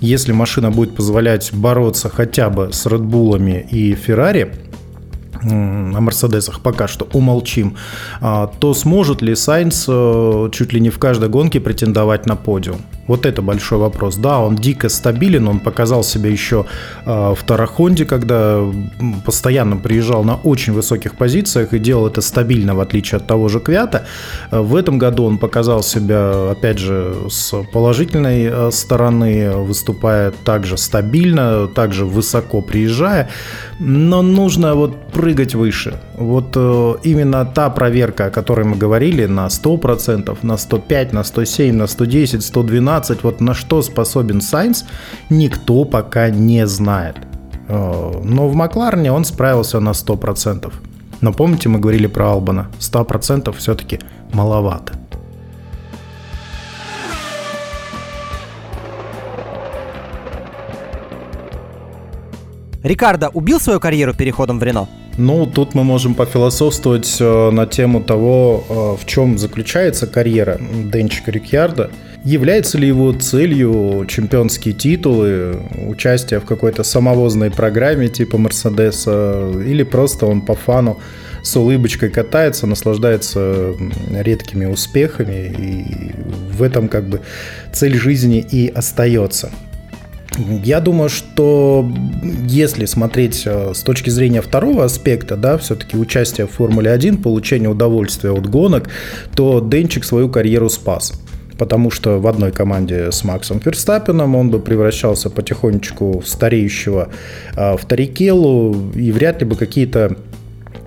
[0.00, 4.52] Если машина будет позволять бороться хотя бы с Red Bull'ами и Феррари,
[5.42, 7.76] о Мерседесах пока что умолчим,
[8.20, 12.80] а, то сможет ли Сайнс э, чуть ли не в каждой гонке претендовать на подиум?
[13.08, 14.16] Вот это большой вопрос.
[14.16, 16.66] Да, он дико стабилен, он показал себя еще
[17.04, 18.60] э, в Торо Хонде, когда
[19.24, 23.60] постоянно приезжал на очень высоких позициях и делал это стабильно, в отличие от того же
[23.60, 24.06] Квята.
[24.50, 30.76] Э, в этом году он показал себя, опять же, с положительной э, стороны, выступая также
[30.76, 33.28] стабильно, также высоко приезжая.
[33.78, 35.94] Но нужно вот прыгать выше.
[36.16, 41.74] Вот э, именно та проверка, о которой мы говорили, на 100%, на 105, на 107,
[41.74, 44.84] на 110, 112, 15, вот на что способен Сайнс,
[45.30, 47.16] никто пока не знает.
[47.68, 50.72] Э, но в Макларне он справился на 100%.
[51.20, 54.00] Но помните, мы говорили про Албана, 100% все-таки
[54.32, 54.94] маловато.
[62.82, 64.88] Рикардо убил свою карьеру переходом в Рено?
[65.18, 70.58] Ну, тут мы можем пофилософствовать э, на тему того, э, в чем заключается карьера
[70.92, 71.90] Денчика Рикьярда.
[72.24, 80.26] Является ли его целью чемпионские титулы, участие в какой-то самовозной программе типа Мерседеса, или просто
[80.26, 80.98] он по фану
[81.42, 83.74] с улыбочкой катается, наслаждается
[84.10, 86.12] редкими успехами, и
[86.52, 87.20] в этом как бы
[87.72, 89.50] цель жизни и остается.
[90.36, 91.90] Я думаю, что
[92.46, 97.68] если смотреть э, с точки зрения второго аспекта, да, все-таки участие в Формуле 1, получение
[97.68, 98.88] удовольствия от гонок,
[99.34, 101.12] то Денчик свою карьеру спас
[101.58, 107.08] потому что в одной команде с Максом Ферстаппином он бы превращался потихонечку в стареющего
[107.56, 110.16] э, в Тарикелу, и вряд ли бы какие-то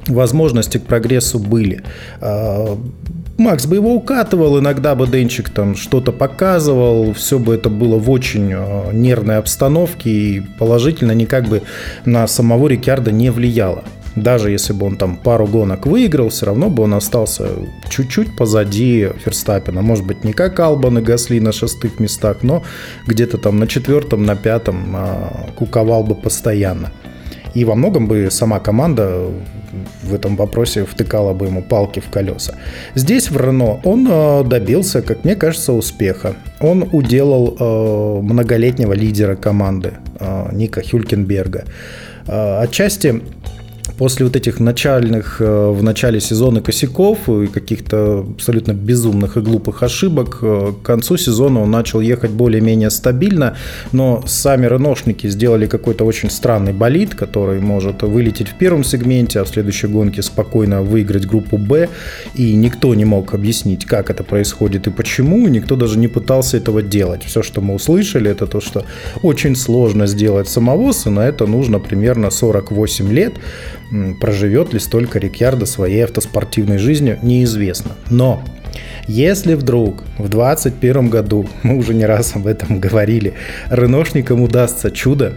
[0.08, 1.84] возможности к прогрессу были.
[2.22, 2.76] Э,
[3.38, 8.10] Макс бы его укатывал, иногда бы Денчик там что-то показывал, все бы это было в
[8.10, 11.64] очень э, нервной обстановке и положительно никак бы
[12.06, 13.84] на самого Рикьярда не влияло.
[14.16, 17.48] Даже если бы он там пару гонок выиграл, все равно бы он остался
[17.90, 19.82] чуть-чуть позади Ферстаппина.
[19.82, 22.64] Может быть, не как Албан и Гасли на шестых местах, но
[23.08, 26.92] где-то там на четвертом, на пятом а, куковал бы постоянно.
[27.54, 29.28] И во многом бы сама команда
[30.04, 32.56] в этом вопросе втыкала бы ему палки в колеса.
[32.96, 36.36] Здесь в Рено он э, добился, как мне кажется, успеха.
[36.60, 39.94] Он уделал э, многолетнего лидера команды
[40.52, 41.64] Ника Хюлькенберга.
[42.28, 43.22] Отчасти
[44.02, 49.84] после вот этих начальных, э, в начале сезона косяков и каких-то абсолютно безумных и глупых
[49.84, 53.54] ошибок, э, к концу сезона он начал ехать более-менее стабильно,
[53.92, 59.44] но сами реношники сделали какой-то очень странный болид, который может вылететь в первом сегменте, а
[59.44, 61.88] в следующей гонке спокойно выиграть группу «Б»,
[62.34, 66.82] и никто не мог объяснить, как это происходит и почему, никто даже не пытался этого
[66.82, 67.24] делать.
[67.24, 68.84] Все, что мы услышали, это то, что
[69.22, 73.34] очень сложно сделать самовоз, и на это нужно примерно 48 лет,
[74.20, 77.92] Проживет ли столько Рикьярдо своей автоспортивной жизнью, неизвестно.
[78.10, 78.44] Но
[79.08, 83.34] если вдруг в 2021 году, мы уже не раз об этом говорили,
[83.70, 85.34] реношникам удастся чудо,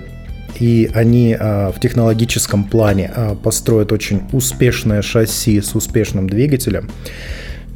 [0.61, 6.90] и они а, в технологическом плане а, построят очень успешное шасси с успешным двигателем,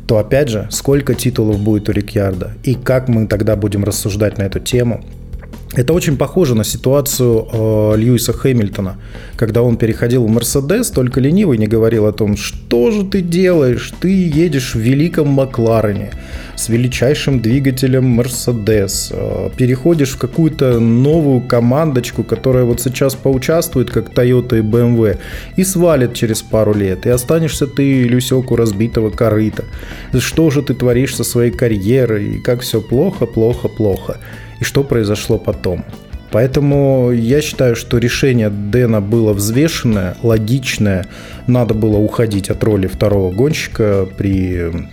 [0.07, 4.45] то опять же, сколько титулов будет у Рикьярда и как мы тогда будем рассуждать на
[4.45, 5.05] эту тему,
[5.75, 8.97] Это очень похоже на ситуацию э, Льюиса Хэмилтона,
[9.37, 13.93] когда он переходил в Мерседес, только ленивый не говорил о том, что же ты делаешь,
[14.01, 16.11] ты едешь в великом Макларене
[16.57, 24.15] с величайшим двигателем Мерседес, э, переходишь в какую-то новую командочку, которая вот сейчас поучаствует, как
[24.15, 25.19] Toyota и BMW,
[25.57, 29.65] и свалит через пару лет, и останешься ты Люсек у разбитого корыта.
[30.19, 34.19] Что же ты творишь со своей карьерой, и как все плохо, плохо, плохо
[34.61, 35.85] и что произошло потом.
[36.31, 41.07] Поэтому я считаю, что решение Дэна было взвешенное, логичное.
[41.47, 44.89] Надо было уходить от роли второго гонщика при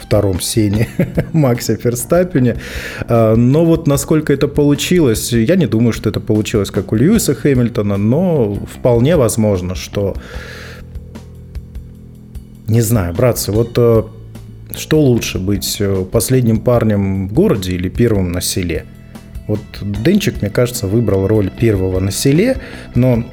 [0.00, 0.88] втором сене
[1.32, 2.56] Максе Ферстаппене.
[3.02, 7.34] А, но вот насколько это получилось, я не думаю, что это получилось как у Льюиса
[7.34, 10.16] Хэмилтона, но вполне возможно, что...
[12.68, 14.02] Не знаю, братцы, вот э,
[14.76, 18.84] что лучше, быть э, последним парнем в городе или первым на селе?
[19.46, 22.58] Вот Денчик, мне кажется, выбрал роль первого на селе,
[22.94, 23.24] но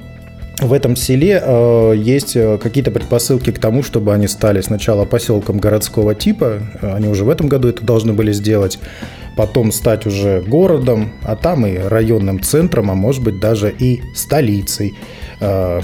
[0.60, 5.60] в этом селе э, есть э, какие-то предпосылки к тому, чтобы они стали сначала поселком
[5.60, 8.80] городского типа, они уже в этом году это должны были сделать,
[9.36, 14.96] потом стать уже городом, а там и районным центром, а может быть даже и столицей
[15.40, 15.82] э,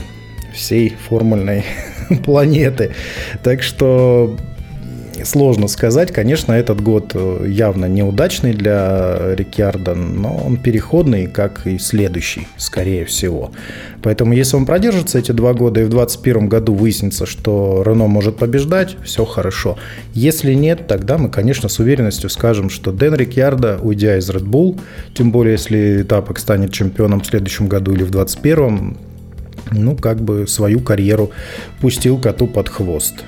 [0.54, 1.63] всей формульной
[2.26, 2.94] планеты.
[3.44, 4.36] Так что
[5.23, 6.12] Сложно сказать.
[6.12, 13.05] Конечно, этот год э, явно неудачный для Рикьярда, но он переходный, как и следующий, скорее
[13.05, 13.51] всего.
[14.01, 18.36] Поэтому, если он продержится эти два года и в 2021 году выяснится, что Рено может
[18.36, 19.77] побеждать, все хорошо.
[20.13, 24.79] Если нет, тогда мы, конечно, с уверенностью скажем, что Дэн Рикьярда, уйдя из Red Bull,
[25.13, 28.97] тем более, если Тапок станет чемпионом в следующем году или в 2021,
[29.71, 31.31] ну, как бы свою карьеру
[31.79, 33.23] пустил коту под хвост.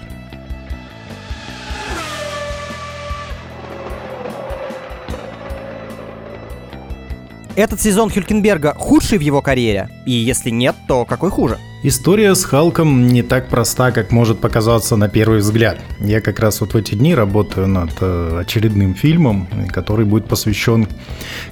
[7.55, 9.89] Этот сезон Хюлькенберга худший в его карьере?
[10.05, 11.57] И если нет, то какой хуже?
[11.83, 15.79] История с Халком не так проста, как может показаться на первый взгляд.
[16.01, 20.87] Я как раз вот в эти дни работаю над э, очередным фильмом, который будет посвящен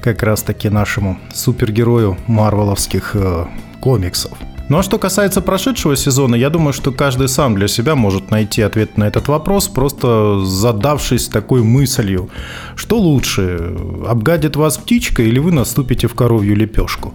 [0.01, 3.45] как раз таки нашему супергерою марвеловских э,
[3.79, 4.37] комиксов.
[4.69, 8.61] Ну а что касается прошедшего сезона, я думаю, что каждый сам для себя может найти
[8.61, 12.29] ответ на этот вопрос, просто задавшись такой мыслью,
[12.75, 13.75] что лучше,
[14.07, 17.13] обгадит вас птичка или вы наступите в коровью лепешку?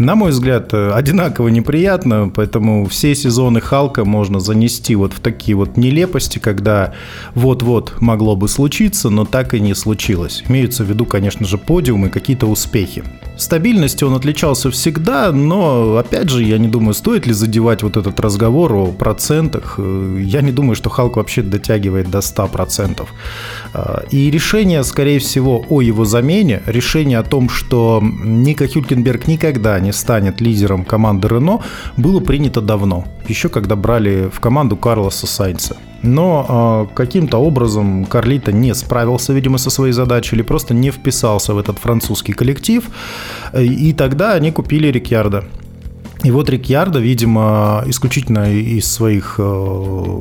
[0.00, 5.54] На мой взгляд, э, одинаково неприятно, поэтому все сезоны Халка можно занести вот в такие
[5.54, 6.94] вот нелепости, когда
[7.34, 10.42] вот-вот могло бы случиться, но так и не случилось.
[10.48, 13.04] Имеются в виду, конечно же, подиумы какие-то успехи.
[13.36, 18.18] Стабильностью он отличался всегда, но, опять же, я не думаю, стоит ли задевать вот этот
[18.20, 19.74] разговор о процентах.
[19.78, 23.06] Э, я не думаю, что Халк вообще дотягивает до 100%.
[23.74, 29.78] Э, и решение, скорее всего, о его замене, решение о том, что Ника Хюлькенберг никогда
[29.78, 31.58] не не станет лидером команды Рено,
[31.96, 35.76] было принято давно, еще когда брали в команду Карлоса Сайнца.
[36.02, 41.54] Но э, каким-то образом Карлита не справился, видимо, со своей задачей или просто не вписался
[41.54, 42.88] в этот французский коллектив,
[43.58, 45.44] и тогда они купили Рикьярда.
[46.22, 50.20] И вот Рикьярда, видимо, исключительно из своих э,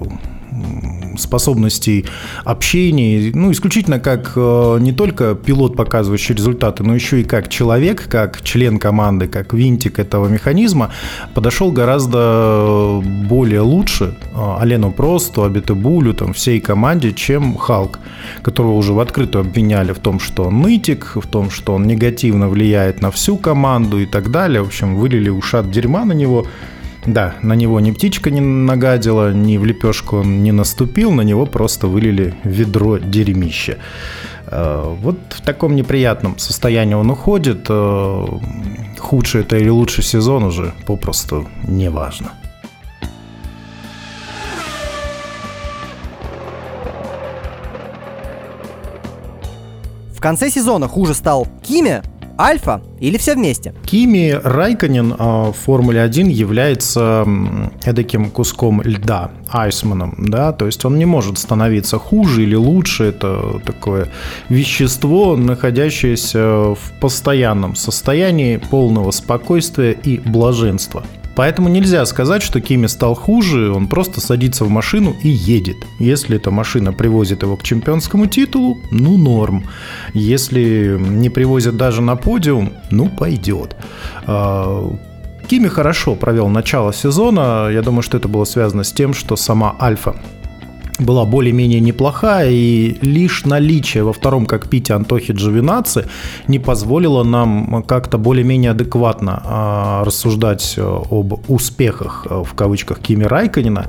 [1.17, 2.05] способностей
[2.43, 8.07] общения, ну, исключительно как э, не только пилот, показывающий результаты, но еще и как человек,
[8.07, 10.91] как член команды, как винтик этого механизма,
[11.33, 17.99] подошел гораздо более лучше э, Алену Просто, Абитебулю, там, всей команде, чем Халк,
[18.41, 22.49] которого уже в открытую обвиняли в том, что он нытик, в том, что он негативно
[22.49, 24.61] влияет на всю команду и так далее.
[24.61, 26.45] В общем, вылили ушат дерьма на него–
[27.05, 31.45] да, на него ни птичка не нагадила, ни в лепешку он не наступил, на него
[31.45, 33.77] просто вылили ведро дерьмища.
[34.47, 37.65] Э, вот в таком неприятном состоянии он уходит.
[37.69, 38.25] Э,
[38.97, 42.31] худший это или лучший сезон уже попросту не важно.
[50.19, 52.03] В конце сезона хуже стал Киме,
[52.39, 53.73] Альфа или все вместе?
[53.85, 57.25] Кими Райконен а, в Формуле 1 является
[57.83, 63.59] эдаким куском льда, айсманом, да, то есть он не может становиться хуже или лучше, это
[63.65, 64.07] такое
[64.47, 71.03] вещество, находящееся в постоянном состоянии полного спокойствия и блаженства.
[71.39, 75.77] Поэтому нельзя сказать, что Кими стал хуже, он просто садится в машину и едет.
[75.97, 79.63] Если эта машина привозит его к чемпионскому титулу, ну норм.
[80.13, 83.77] Если не привозят даже на подиум, ну пойдет.
[84.25, 84.93] А,
[85.47, 87.69] Кими хорошо провел начало сезона.
[87.71, 90.17] Я думаю, что это было связано с тем, что сама Альфа
[90.99, 96.07] была более-менее неплохая, и лишь наличие во втором кокпите Антохи Джовинаци
[96.47, 103.87] не позволило нам как-то более-менее адекватно э, рассуждать об успехах, в кавычках, Кими Райканина,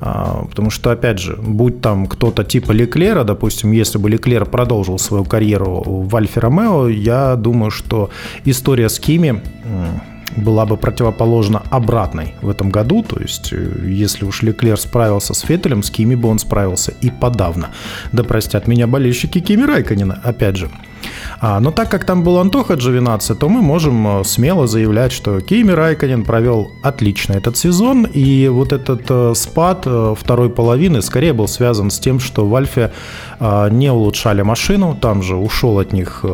[0.00, 4.98] э, потому что, опять же, будь там кто-то типа Леклера, допустим, если бы Леклер продолжил
[4.98, 8.10] свою карьеру в Альфе Ромео, я думаю, что
[8.44, 9.42] история с Кими
[10.36, 13.02] была бы противоположна обратной в этом году.
[13.02, 17.10] То есть, э, если уж Леклер справился с Феттелем, с Кими бы он справился и
[17.10, 17.70] подавно.
[18.12, 20.70] Да простят меня болельщики Кими Райканина, опять же.
[21.40, 25.40] А, но так как там был Антоха Джовинаци, то мы можем э, смело заявлять, что
[25.40, 31.48] Кими Райканин провел отлично этот сезон, и вот этот э, спад второй половины скорее был
[31.48, 32.92] связан с тем, что в Альфе
[33.70, 36.24] не улучшали машину, там же ушел от них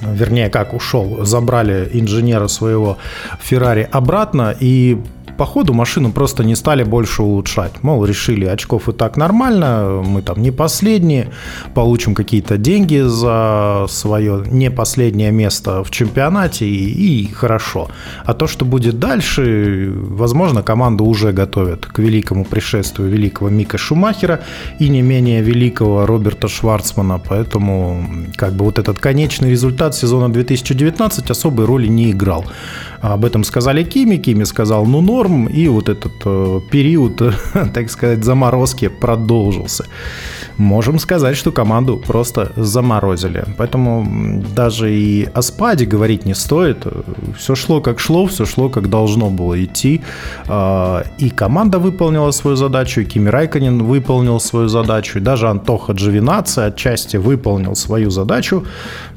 [0.00, 2.98] вернее, как ушел, забрали инженера своего
[3.40, 4.98] Феррари обратно, и
[5.40, 7.82] по ходу машину просто не стали больше улучшать.
[7.82, 11.30] Мол, решили, очков и так нормально, мы там не последние,
[11.74, 17.88] получим какие-то деньги за свое не последнее место в чемпионате и, и хорошо.
[18.26, 24.40] А то, что будет дальше, возможно, команду уже готовят к великому пришествию великого Мика Шумахера
[24.78, 28.04] и не менее великого Роберта Шварцмана, поэтому
[28.36, 32.44] как бы вот этот конечный результат сезона 2019 особой роли не играл.
[33.00, 37.22] Об этом сказали Кими, Кими сказал, ну норм, и вот этот э, период,
[37.74, 39.86] так сказать, заморозки продолжился.
[40.56, 43.44] Можем сказать, что команду просто заморозили.
[43.58, 46.86] Поэтому даже и о спаде говорить не стоит.
[47.38, 50.00] Все шло как шло, все шло как должно было идти.
[50.48, 55.92] Э, и команда выполнила свою задачу, и Кими Райконин выполнил свою задачу, и даже Антоха
[55.92, 58.64] Джовинаци отчасти выполнил свою задачу,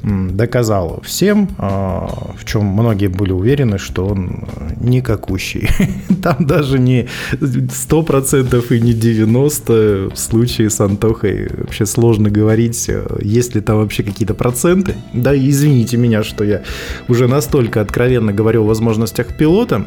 [0.02, 2.06] доказал всем, э,
[2.38, 4.44] в чем многие были уверены, что он
[4.80, 5.68] никакущий.
[6.22, 11.23] Там даже не 100% и не 90% в случае с Антохой.
[11.56, 14.94] Вообще сложно говорить, э, есть ли там вообще какие-то проценты.
[15.12, 16.62] Да, извините меня, что я
[17.08, 19.84] уже настолько откровенно говорю о возможностях пилота.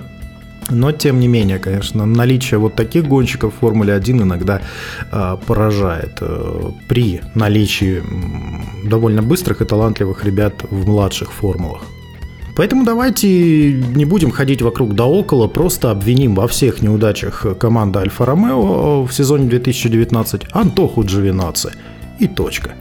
[0.69, 4.61] Но, тем не менее, конечно, наличие вот таких гонщиков в Формуле 1 иногда
[5.11, 6.17] э, поражает.
[6.21, 8.03] Э, при наличии
[8.83, 11.83] довольно быстрых и талантливых ребят в младших формулах.
[12.57, 18.25] Поэтому давайте не будем ходить вокруг да около, просто обвиним во всех неудачах команды Альфа
[18.25, 21.71] Ромео в сезоне 2019 Антоху Джовинаци.
[22.17, 22.71] И точка.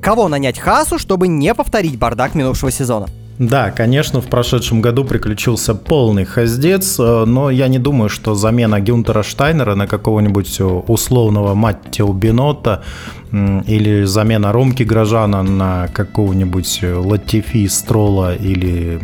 [0.00, 3.08] Кого нанять Хасу, чтобы не повторить бардак минувшего сезона?
[3.48, 8.80] Да, конечно, в прошедшем году приключился полный хаздец, э, но я не думаю, что замена
[8.80, 12.84] Гюнтера Штайнера на какого-нибудь э, условного Маттео Бинота
[13.32, 19.00] или замена Ромки Грожана на какого-нибудь э, Латифи Строла или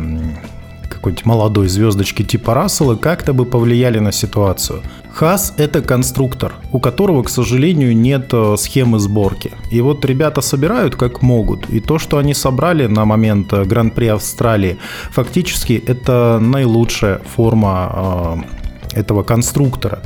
[0.89, 4.81] какой-нибудь молодой звездочки типа Рассела как-то бы повлияли на ситуацию.
[5.19, 9.51] Хас– это конструктор, у которого, к сожалению, нет э, схемы сборки.
[9.69, 11.69] И вот ребята собирают как могут.
[11.69, 14.77] И то, что они собрали на момент э, Гран-при Австралии,
[15.11, 18.45] фактически это наилучшая форма
[18.93, 19.99] э, этого конструктора.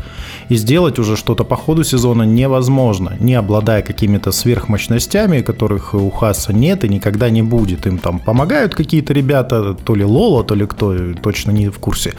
[0.50, 6.54] И сделать уже что-то по ходу сезона невозможно, не обладая какими-то сверхмощностями, которых у Хаса
[6.54, 7.86] нет и никогда не будет.
[7.86, 12.16] Им там помогают какие-то ребята, то ли Лола, то ли кто, точно не в курсе.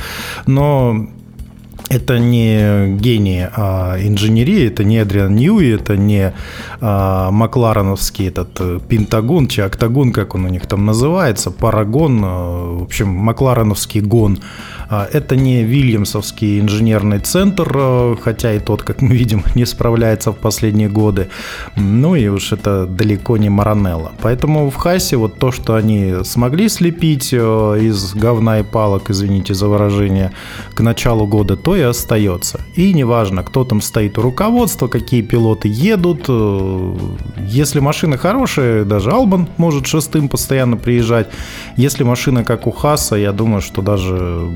[0.47, 1.09] Но
[1.89, 6.33] это не гений а инженерии, это не Эдриан Ньюи, это не
[6.81, 12.79] а, Маклареновский этот э, Пентагон, чи Октагон, как он у них там называется, Парагон, а,
[12.79, 14.39] в общем, Маклареновский гон–
[14.91, 20.37] это не Вильямсовский инженерный центр, а, хотя и тот, как мы видим, не справляется в
[20.37, 21.29] последние годы.
[21.77, 24.13] Ну и уж это далеко не Маранелло.
[24.21, 29.55] Поэтому в Хасе вот то, что они смогли слепить а, из говна и палок, извините
[29.55, 30.33] за выражение,
[30.75, 32.61] к началу года, то и остается.
[32.75, 36.29] И неважно, кто там стоит у руководства, какие пилоты едут.
[37.39, 41.29] Если машина хорошая, даже Албан может шестым постоянно приезжать.
[41.77, 44.49] Если машина как у Хаса, я думаю, что даже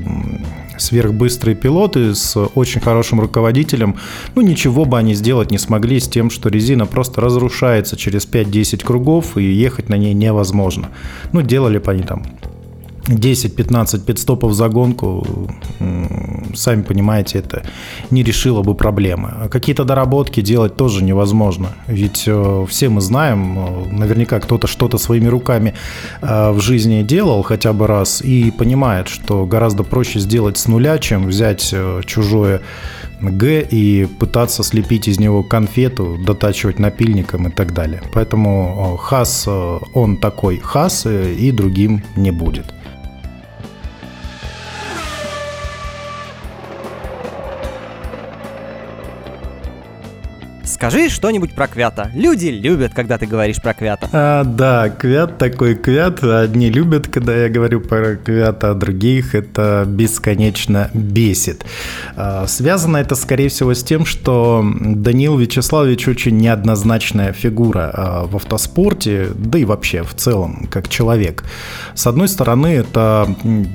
[0.77, 3.97] сверхбыстрые пилоты с очень хорошим руководителем,
[4.35, 8.83] ну ничего бы они сделать не смогли с тем, что резина просто разрушается через 5-10
[8.85, 10.89] кругов и ехать на ней невозможно.
[11.31, 12.23] Ну делали бы они там
[13.09, 15.25] 10-15 пидстопов за гонку,
[16.55, 17.63] сами понимаете, это
[18.11, 19.29] не решило бы проблемы.
[19.41, 21.69] А какие-то доработки делать тоже невозможно.
[21.87, 25.73] Ведь э, все мы знаем, э, наверняка кто-то что-то своими руками
[26.21, 30.97] э, в жизни делал хотя бы раз и понимает, что гораздо проще сделать с нуля,
[30.97, 31.73] чем взять
[32.05, 32.61] чужое
[33.21, 38.01] Г и пытаться слепить из него конфету, дотачивать напильником и так далее.
[38.13, 39.47] Поэтому Хас,
[39.93, 42.73] он такой Хас и другим не будет.
[50.79, 52.09] Скажи что-нибудь про Квята.
[52.13, 54.07] Люди любят, когда ты говоришь про Квята.
[54.13, 56.23] А, да, Квят такой Квят.
[56.23, 61.65] Одни любят, когда я говорю про Квята, а других это бесконечно бесит.
[62.15, 68.37] А, связано это, скорее всего, с тем, что Даниил Вячеславович очень неоднозначная фигура а, в
[68.37, 71.43] автоспорте, да и вообще в целом, как человек.
[71.93, 73.27] С одной стороны, это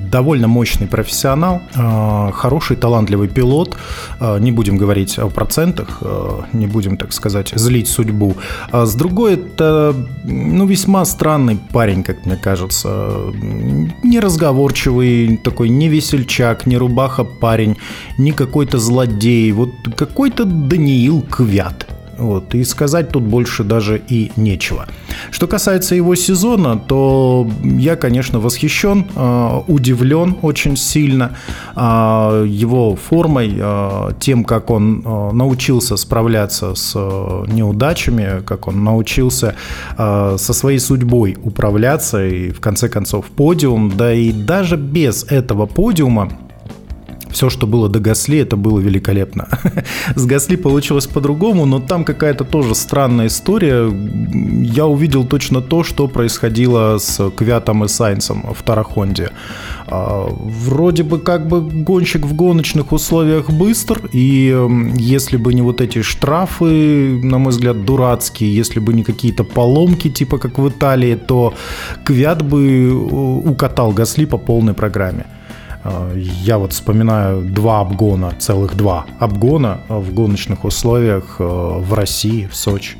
[0.09, 3.77] довольно мощный профессионал, а, хороший, талантливый пилот.
[4.19, 8.35] А, не будем говорить о процентах, а, не будем, так сказать, злить судьбу.
[8.71, 13.31] А с другой, это ну, весьма странный парень, как мне кажется.
[14.03, 17.77] Неразговорчивый, такой не весельчак, не рубаха парень,
[18.17, 19.51] не какой-то злодей.
[19.51, 21.94] Вот какой-то Даниил Квят.
[22.17, 24.87] Вот, и сказать тут больше даже и нечего.
[25.31, 31.35] Что касается его сезона, то я, конечно, восхищен, э, удивлен очень сильно
[31.75, 35.01] э, его формой, э, тем, как он
[35.33, 39.55] научился справляться с неудачами, как он научился
[39.97, 43.91] со своей судьбой управляться и, в конце концов, подиум.
[43.95, 46.29] Да и даже без этого подиума
[47.35, 49.49] все, что было до Гасли, это было великолепно.
[50.15, 53.91] С Гасли получилось по-другому, но там какая-то тоже странная история.
[54.63, 59.31] Я увидел точно то, что происходило с Квятом и Сайнсом в Тарахонде.
[59.87, 64.55] А, вроде бы как бы гонщик в гоночных условиях быстр, и
[64.97, 70.09] если бы не вот эти штрафы, на мой взгляд, дурацкие, если бы не какие-то поломки,
[70.09, 71.53] типа как в Италии, то
[72.05, 72.93] Квят бы
[73.51, 75.25] укатал Гасли по полной программе.
[75.87, 82.47] А, я вот вспоминаю два обгона, целых два обгона в гоночных условиях э, в России,
[82.51, 82.97] в Сочи.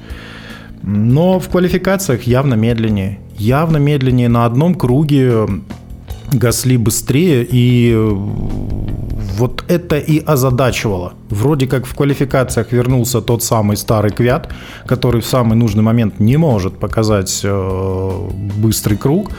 [0.84, 3.18] Но в квалификациях явно медленнее.
[3.40, 5.48] Явно медленнее на одном круге
[6.32, 7.92] Гасли быстрее, и
[9.38, 11.14] вот это и озадачивало.
[11.30, 14.54] Вроде как в квалификациях вернулся тот самый старый Квят,
[14.86, 19.32] который в самый нужный момент не может показать э, быстрый круг,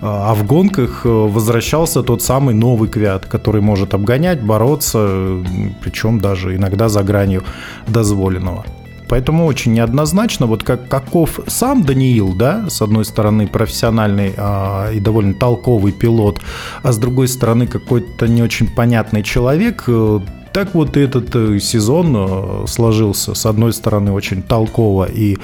[0.00, 5.38] а в гонках э, возвращался тот самый новый Квят, который может обгонять, бороться,
[5.82, 7.42] причем даже иногда за гранью
[7.86, 8.64] дозволенного.
[9.12, 15.00] Поэтому очень неоднозначно, вот как каков сам Даниил, да, с одной стороны профессиональный а, и
[15.00, 16.40] довольно толковый пилот,
[16.82, 20.20] а с другой стороны какой-то не очень понятный человек, э,
[20.54, 25.36] так вот этот э, сезон э, сложился, с одной стороны, очень толково и,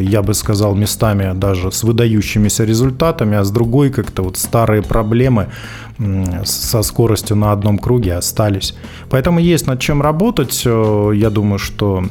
[0.00, 5.48] я бы сказал, местами даже с выдающимися результатами, а с другой как-то вот старые проблемы
[6.44, 8.74] со скоростью на одном круге остались.
[9.10, 10.64] Поэтому есть над чем работать.
[10.64, 12.04] Я думаю, что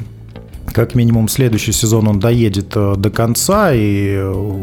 [0.72, 4.62] как минимум следующий сезон он доедет э, до конца и э,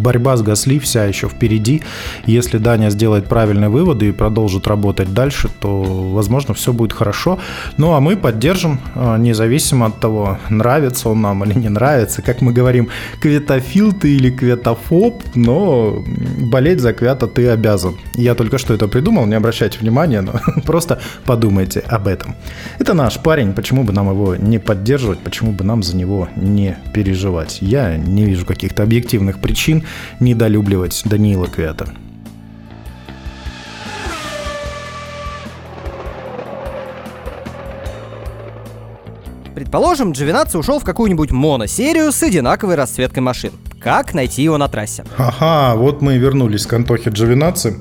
[0.00, 1.82] борьба с Гасли вся еще впереди.
[2.26, 5.82] Если Даня сделает правильные выводы и продолжит работать дальше, то,
[6.12, 7.38] возможно, все будет хорошо.
[7.76, 12.22] Ну, а мы поддержим, а, независимо от того, нравится он нам или не нравится.
[12.22, 12.88] Как мы говорим,
[13.20, 16.04] кветофил ты или кветофоб, но
[16.38, 17.96] болеть за квята ты обязан.
[18.14, 20.32] Я только что это придумал, не обращайте внимания, но
[20.64, 22.34] просто подумайте об этом.
[22.78, 26.76] Это наш парень, почему бы нам его не поддерживать, почему бы нам за него не
[26.92, 27.58] переживать.
[27.60, 29.84] Я не вижу каких-то объективных причин,
[30.20, 31.88] недолюбливать Даниила Квята.
[39.54, 43.52] Предположим, Джовинаци ушел в какую-нибудь моносерию с одинаковой расцветкой машин.
[43.78, 45.04] Как найти его на трассе?
[45.18, 47.76] Ага, вот мы и вернулись к Антохе Джовинаци.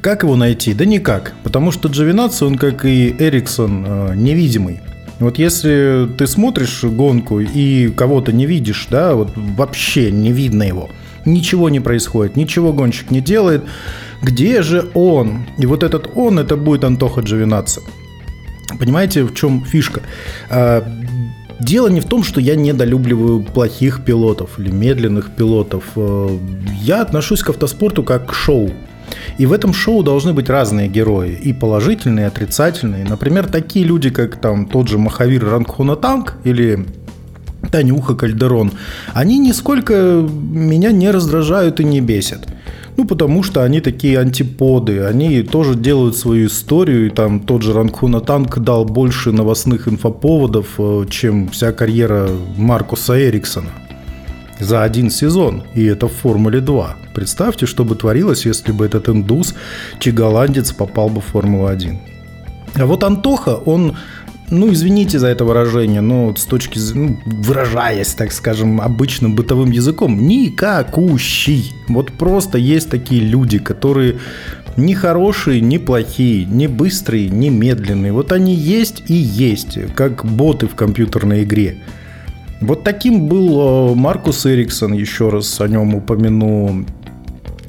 [0.00, 0.74] Как его найти?
[0.74, 4.80] Да никак, потому что Джовинаци, он как и Эриксон, э, невидимый.
[5.18, 10.90] Вот если ты смотришь гонку и кого-то не видишь, да, вот вообще не видно его,
[11.24, 13.62] ничего не происходит, ничего гонщик не делает,
[14.22, 15.46] где же он?
[15.58, 17.80] И вот этот он, это будет Антоха Джовинаци.
[18.78, 20.02] Понимаете, в чем фишка?
[20.48, 20.84] А,
[21.60, 25.84] дело не в том, что я недолюбливаю плохих пилотов или медленных пилотов.
[25.96, 26.38] А,
[26.80, 28.70] я отношусь к автоспорту как к шоу.
[29.38, 33.04] И в этом шоу должны быть разные герои, и положительные, и отрицательные.
[33.04, 36.86] Например, такие люди, как там тот же Махавир Рангхунатанг или
[37.70, 38.72] Танюха Кальдерон,
[39.14, 42.46] они нисколько меня не раздражают и не бесят.
[42.96, 47.72] Ну, потому что они такие антиподы, они тоже делают свою историю, и там тот же
[47.72, 53.70] Ранкхуна Танк дал больше новостных инфоповодов, э, чем вся карьера Маркуса Эриксона
[54.62, 56.96] за один сезон, и это в Формуле 2.
[57.14, 59.54] Представьте, что бы творилось, если бы этот индус,
[59.98, 61.96] чиголандец, попал бы в Формулу-1.
[62.74, 63.96] А вот Антоха, он
[64.52, 70.26] ну, извините за это выражение, но с точки, ну, выражаясь, так скажем, обычным бытовым языком,
[70.26, 71.72] никакущий.
[71.88, 74.18] Вот просто есть такие люди, которые
[74.76, 78.12] Ни хорошие, ни плохие, ни быстрые, ни медленные.
[78.12, 81.76] Вот они есть и есть, как боты в компьютерной игре.
[82.62, 86.84] Вот таким был э, Маркус Эриксон, еще раз о нем упомяну.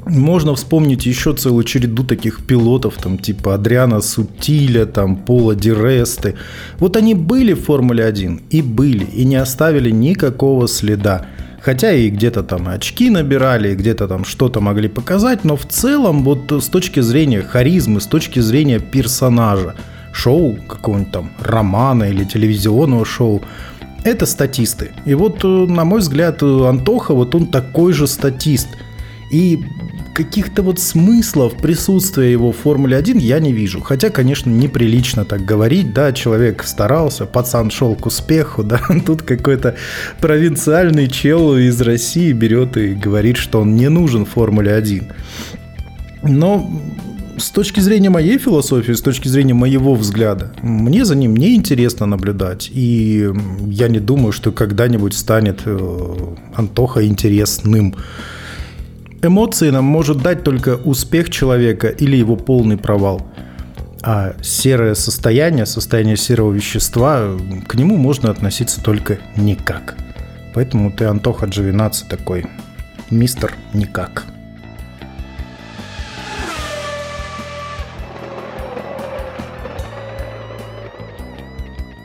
[0.06, 6.36] Можно вспомнить еще целую череду таких пилотов, там типа Адриана Сутиля, там Пола Диресты.
[6.78, 11.26] Вот они были в Формуле 1 и были, и не оставили никакого следа.
[11.62, 16.24] Хотя и где-то там очки набирали, и где-то там что-то могли показать, но в целом
[16.24, 19.74] вот с точки зрения харизмы, с точки зрения персонажа,
[20.12, 23.42] шоу какого-нибудь там романа или телевизионного шоу,
[24.04, 24.92] это статисты.
[25.06, 28.68] И вот, на мой взгляд, Антоха, вот он такой же статист.
[29.32, 29.60] И
[30.14, 33.82] каких-то вот смыслов присутствия его в Формуле 1 я не вижу.
[33.82, 39.76] Хотя, конечно, неприлично так говорить, да, человек старался, пацан шел к успеху, да, тут какой-то
[40.20, 45.12] провинциальный чел из России берет и говорит, что он не нужен Формуле 1.
[46.24, 46.70] Но
[47.38, 52.06] с точки зрения моей философии, с точки зрения моего взгляда, мне за ним не интересно
[52.06, 52.70] наблюдать.
[52.72, 53.30] И
[53.68, 57.96] я не думаю, что когда-нибудь станет э, Антоха интересным.
[59.22, 63.26] Эмоции нам может дать только успех человека или его полный провал.
[64.02, 69.96] А серое состояние, состояние серого вещества, к нему можно относиться только никак.
[70.54, 72.46] Поэтому ты, Антоха G12, такой
[73.10, 74.26] мистер никак.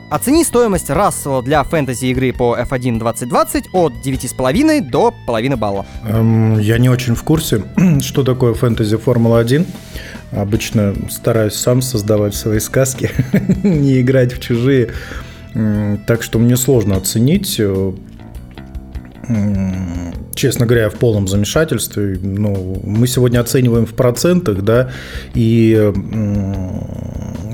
[0.09, 5.85] Оцени стоимость расового для фэнтези игры по F1 2020 от 9,5 до половины балла.
[6.07, 7.63] Эм, я не очень в курсе,
[8.01, 9.67] что такое фэнтези Формула-1.
[10.31, 13.11] Обычно стараюсь сам создавать свои сказки,
[13.63, 14.89] не играть в чужие.
[16.07, 17.61] Так что мне сложно оценить.
[20.33, 22.19] Честно говоря, в полном замешательстве.
[22.21, 24.89] Ну, мы сегодня оцениваем в процентах, да,
[25.35, 25.91] и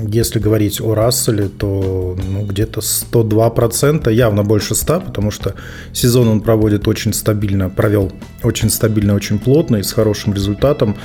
[0.08, 5.54] если говорить о Расселе, то ну, где-то 102%, явно больше 100, потому что
[5.92, 8.12] сезон он проводит очень стабильно, провел
[8.42, 10.96] очень стабильно, очень плотно и с хорошим результатом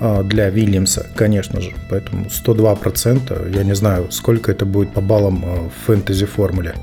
[0.00, 1.72] а, для Вильямса, конечно же.
[1.88, 6.74] Поэтому 102%, я не знаю, сколько это будет по баллам а, в фэнтези-формуле.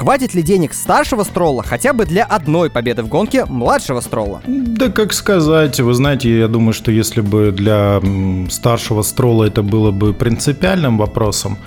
[0.00, 4.40] Хватит ли денег старшего Стролла хотя бы для одной победы в гонке младшего Стролла?
[4.46, 8.00] Да как сказать, вы знаете, я думаю, что если бы для
[8.48, 11.58] старшего Стролла это было бы принципиальным вопросом,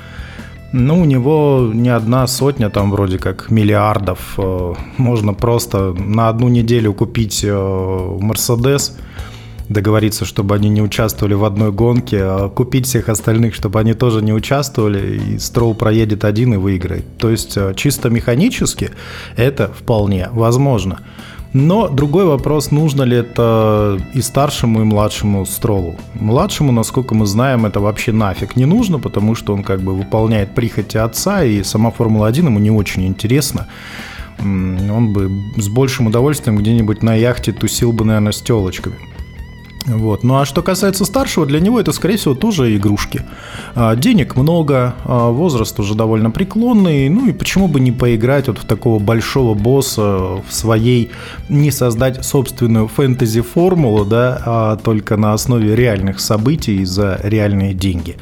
[0.72, 4.34] ну, у него не одна сотня, там вроде как миллиардов.
[4.40, 8.98] Э, можно просто на одну неделю купить э, Мерседес,
[9.74, 14.22] договориться, чтобы они не участвовали в одной гонке, а купить всех остальных, чтобы они тоже
[14.22, 17.06] не участвовали, и Строл проедет один и выиграет.
[17.18, 18.92] То есть э, чисто механически
[19.36, 21.00] это вполне возможно.
[21.54, 25.96] Но другой вопрос, нужно ли это и старшему, и младшему Стролу.
[26.16, 30.56] Младшему, насколько мы знаем, это вообще нафиг не нужно, потому что он как бы выполняет
[30.56, 33.68] прихоти отца, и сама Формула-1 ему не очень интересна.
[34.40, 38.96] Он бы с большим удовольствием где-нибудь на яхте тусил бы, наверное, с телочками.
[39.86, 40.24] Вот.
[40.24, 43.26] Ну а что касается старшего, для него это, скорее всего, тоже игрушки.
[43.76, 48.60] А, денег много, а, возраст уже довольно преклонный, ну и почему бы не поиграть вот
[48.60, 51.12] в такого большого босса в своей,
[51.50, 58.16] не создать собственную фэнтези-формулу, да, а только на основе реальных событий за реальные деньги.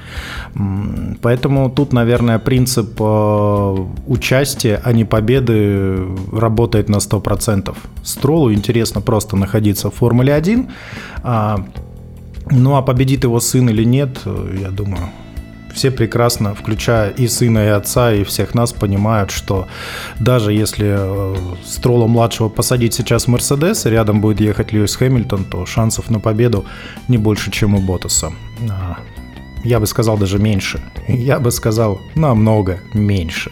[1.22, 7.76] Поэтому тут, наверное, принцип а, участия, а не победы работает на 100%.
[8.03, 10.70] Стролу интересно просто находиться в Формуле 1,
[11.24, 11.51] а,
[12.49, 14.20] ну а победит его сын или нет,
[14.60, 15.10] я думаю,
[15.74, 19.68] все прекрасно, включая и сына, и отца, и всех нас, понимают, что
[20.20, 21.36] даже если э,
[21.66, 26.66] Строла младшего посадить сейчас Мерседес, и рядом будет ехать Льюис Хэмилтон, то шансов на победу
[27.08, 28.32] не больше, чем у Ботаса.
[28.70, 28.97] А,
[29.64, 30.82] я бы сказал даже меньше.
[31.08, 33.52] Я бы сказал намного меньше.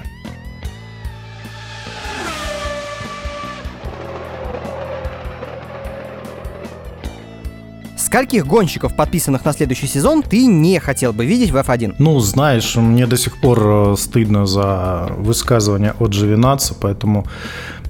[8.10, 11.97] Скольких гонщиков, подписанных на следующий сезон, ты не хотел бы видеть в F1?
[11.99, 17.28] Ну, знаешь, мне до сих пор э, стыдно за высказывание от Живинаца, поэтому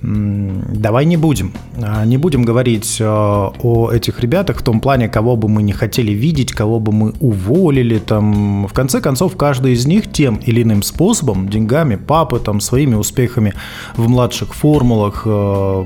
[0.02, 1.52] Давай не будем.
[1.82, 5.74] А, не будем говорить э, о этих ребятах в том плане, кого бы мы не
[5.74, 8.00] хотели видеть, кого бы мы уволили.
[8.00, 8.66] Там.
[8.68, 13.54] В конце концов, каждый из них тем или иным способом, деньгами, папы, там, своими успехами
[13.98, 15.86] в младших формулах, э,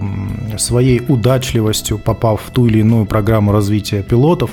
[0.58, 4.52] своей удачливостью, попав в ту или иную программу развития пилотов,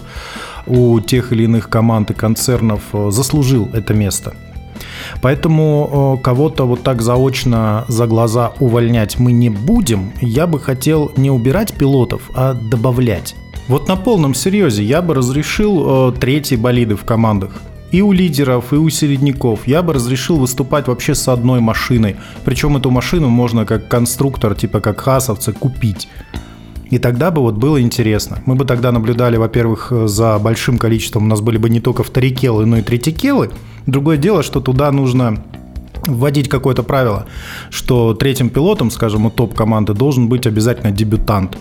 [0.66, 4.32] у тех или иных команд и концернов э, заслужил это место.
[5.22, 10.12] Поэтому кого-то вот так заочно за глаза увольнять мы не будем.
[10.20, 13.34] Я бы хотел не убирать пилотов, а добавлять.
[13.68, 17.52] Вот на полном серьезе я бы разрешил э, третьи болиды в командах.
[17.92, 19.66] И у лидеров, и у середняков.
[19.66, 22.16] Я бы разрешил выступать вообще с одной машиной.
[22.44, 26.08] Причем эту машину можно как конструктор, типа как хасовцы, купить.
[26.90, 28.42] И тогда бы вот было интересно.
[28.46, 32.66] Мы бы тогда наблюдали, во-первых, за большим количеством, у нас были бы не только вторикелы,
[32.66, 33.50] но и третикелы.
[33.86, 35.42] Другое дело, что туда нужно
[36.06, 37.26] вводить какое-то правило,
[37.70, 41.56] что третьим пилотом, скажем, у топ-команды должен быть обязательно дебютант.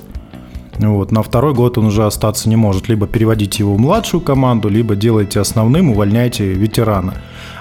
[0.80, 1.12] Вот.
[1.12, 2.88] На второй год он уже остаться не может.
[2.88, 7.16] Либо переводите его в младшую команду, либо делайте основным, увольняйте ветерана.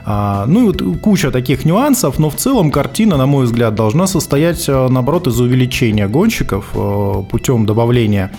[0.05, 4.07] А, ну и вот куча таких нюансов, но в целом картина, на мой взгляд, должна
[4.07, 8.31] состоять, э, наоборот, из увеличения гонщиков э, путем добавления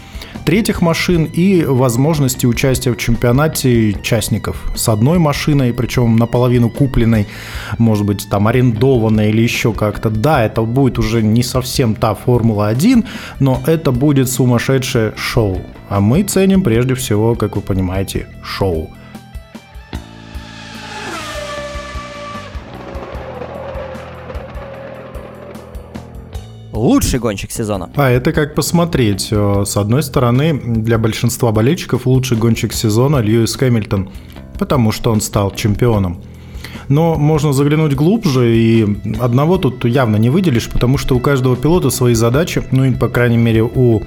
[0.45, 7.27] третьих машин и возможности участия в чемпионате частников с одной машиной, причем наполовину купленной,
[7.77, 10.09] может быть, там арендованной или еще как-то.
[10.09, 13.05] Да, это будет уже не совсем та Формула-1,
[13.39, 14.30] но это будет
[14.70, 15.61] сумасшедшее шоу.
[15.89, 18.89] А мы ценим прежде всего, как вы понимаете, шоу.
[26.72, 27.89] лучший гонщик сезона?
[27.95, 29.28] А это как посмотреть.
[29.32, 34.09] Э, с одной стороны, для большинства болельщиков лучший гонщик сезона Льюис Хэмилтон,
[34.57, 36.22] потому что он стал чемпионом.
[36.88, 38.88] Но можно заглянуть глубже, и
[39.20, 43.09] одного тут явно не выделишь, потому что у каждого пилота свои задачи, ну и, по
[43.09, 44.01] крайней мере, у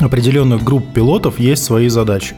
[0.00, 2.36] определенных групп пилотов есть свои задачи.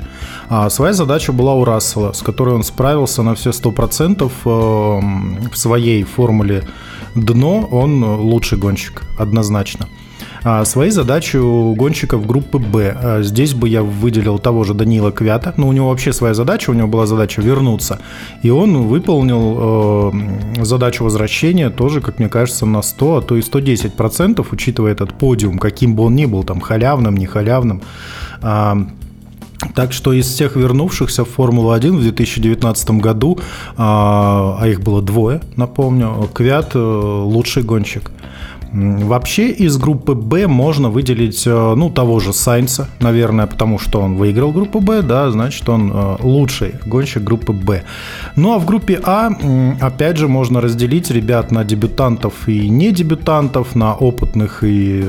[0.48, 5.56] А своя задача была у Рассела, с которой он справился на все 100% э, в
[5.56, 6.64] своей формуле
[7.14, 9.88] дно, он лучший гонщик, однозначно.
[10.48, 12.96] А свои задачи у гонщиков группы Б.
[13.02, 15.52] А здесь бы я выделил того же Данила Квята.
[15.56, 17.98] Но ну, у него вообще своя задача, у него была задача вернуться.
[18.42, 23.42] И он выполнил э, задачу возвращения тоже, как мне кажется, на 100, а то и
[23.42, 27.82] 110 процентов, учитывая этот подиум, каким бы он ни был, там халявным, не халявным.
[28.40, 28.86] А,
[29.74, 33.40] так что из всех вернувшихся в Формулу-1 в 2019 году,
[33.76, 38.12] а, а их было двое, напомню, Квят э, лучший гонщик.
[38.76, 44.16] Вообще из группы Б можно выделить, э, ну, того же Сайнца, наверное, потому что он
[44.16, 47.84] выиграл группу Б, да, значит, он э, лучший гонщик группы Б.
[48.36, 49.30] Ну, а в группе А,
[49.80, 55.02] опять же, можно разделить ребят на дебютантов и не дебютантов, на опытных и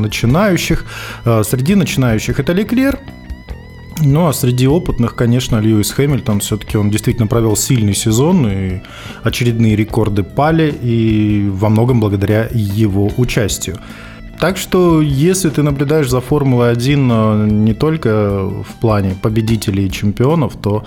[0.00, 0.84] начинающих.
[1.24, 2.98] Среди начинающих это Леклер,
[4.02, 8.80] ну, а среди опытных, конечно, Льюис Хэмилтон, все-таки он действительно провел сильный сезон, и
[9.22, 13.78] очередные рекорды пали, и во многом благодаря его участию.
[14.40, 20.56] Так что, если ты наблюдаешь за Формулой-1 э, не только в плане победителей и чемпионов,
[20.60, 20.84] то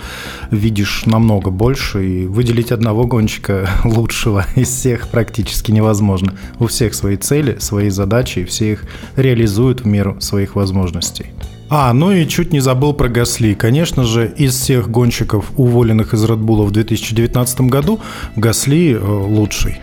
[0.51, 6.33] видишь намного больше, и выделить одного гонщика лучшего из всех практически невозможно.
[6.59, 8.85] У всех свои цели, свои задачи, и все их
[9.15, 11.27] реализуют в меру своих возможностей.
[11.69, 13.53] А, ну и чуть не забыл про Гасли.
[13.53, 17.99] Конечно же, из всех гонщиков, уволенных из Red в 2019 году,
[18.35, 19.79] Гасли э, лучший.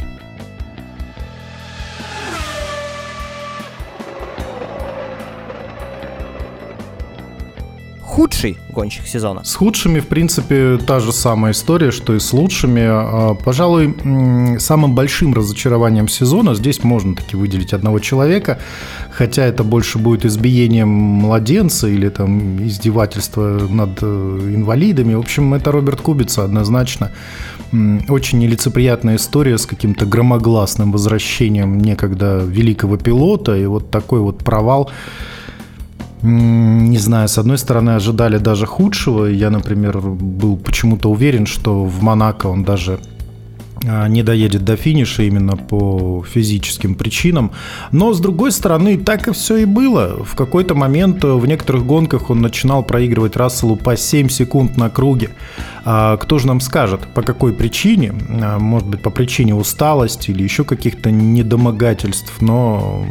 [8.15, 9.43] Худший гонщик сезона?
[9.45, 12.83] С худшими, в принципе, та же самая история, что и с лучшими.
[12.85, 13.93] А, пожалуй,
[14.61, 18.59] самым большим разочарованием сезона здесь можно таки выделить одного человека,
[19.11, 24.07] хотя это больше будет избиением младенца или там издевательство над э,
[24.55, 25.15] инвалидами.
[25.15, 27.11] В общем, это Роберт Кубица однозначно.
[28.09, 34.93] Очень нелицеприятная история с каким-то громогласным возвращением некогда великого пилота, и вот такой вот провал–
[36.25, 39.27] не знаю, с одной стороны, ожидали даже худшего.
[39.27, 42.99] Я, например, был почему-то уверен, что в Монако он даже
[43.87, 47.53] а, не доедет до финиша именно по физическим причинам.
[47.93, 50.25] Но, с другой стороны, так и все и было.
[50.25, 55.31] В какой-то момент в некоторых гонках он начинал проигрывать Расселу по 7 секунд на круге.
[55.85, 58.15] А кто же нам скажет, по какой причине?
[58.29, 63.05] А, может быть, по причине усталости или еще каких-то недомогательств, но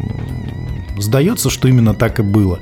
[0.97, 2.59] Сдается, что именно так и было.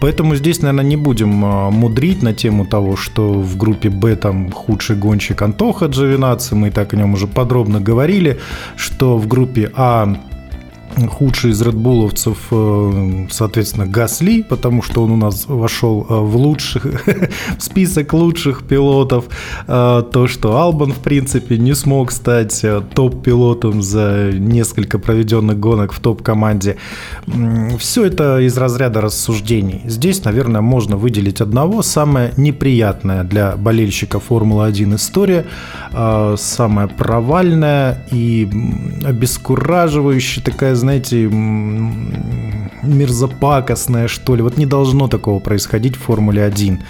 [0.00, 4.50] Поэтому здесь, наверное, не будем а, мудрить на тему того, что в группе Б там
[4.50, 8.40] худший гонщик Антоха Джовинаци, мы так о нем уже подробно говорили,
[8.76, 10.16] что в группе А
[11.08, 16.86] худший из редбуловцев, э, соответственно, Гасли, потому что он у нас вошел э, в лучших,
[17.58, 19.26] в список лучших пилотов.
[19.66, 26.00] Э, то, что Албан, в принципе, не смог стать топ-пилотом за несколько проведенных гонок в
[26.00, 26.76] топ-команде.
[27.78, 29.82] Все это из разряда рассуждений.
[29.84, 31.82] Здесь, наверное, можно выделить одного.
[31.82, 35.46] Самое неприятное для болельщика Формулы-1 история,
[36.36, 38.48] самая провальная и
[39.04, 41.28] обескураживающая такая, знаете,
[42.84, 44.42] мерзопакостное, что ли.
[44.42, 46.80] Вот не должно такого происходить в Формуле 1.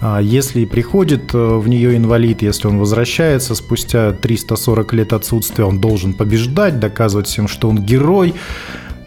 [0.00, 5.78] А если приходит э, в нее инвалид, если он возвращается спустя 340 лет отсутствия, он
[5.78, 8.34] должен побеждать, доказывать всем, что он герой.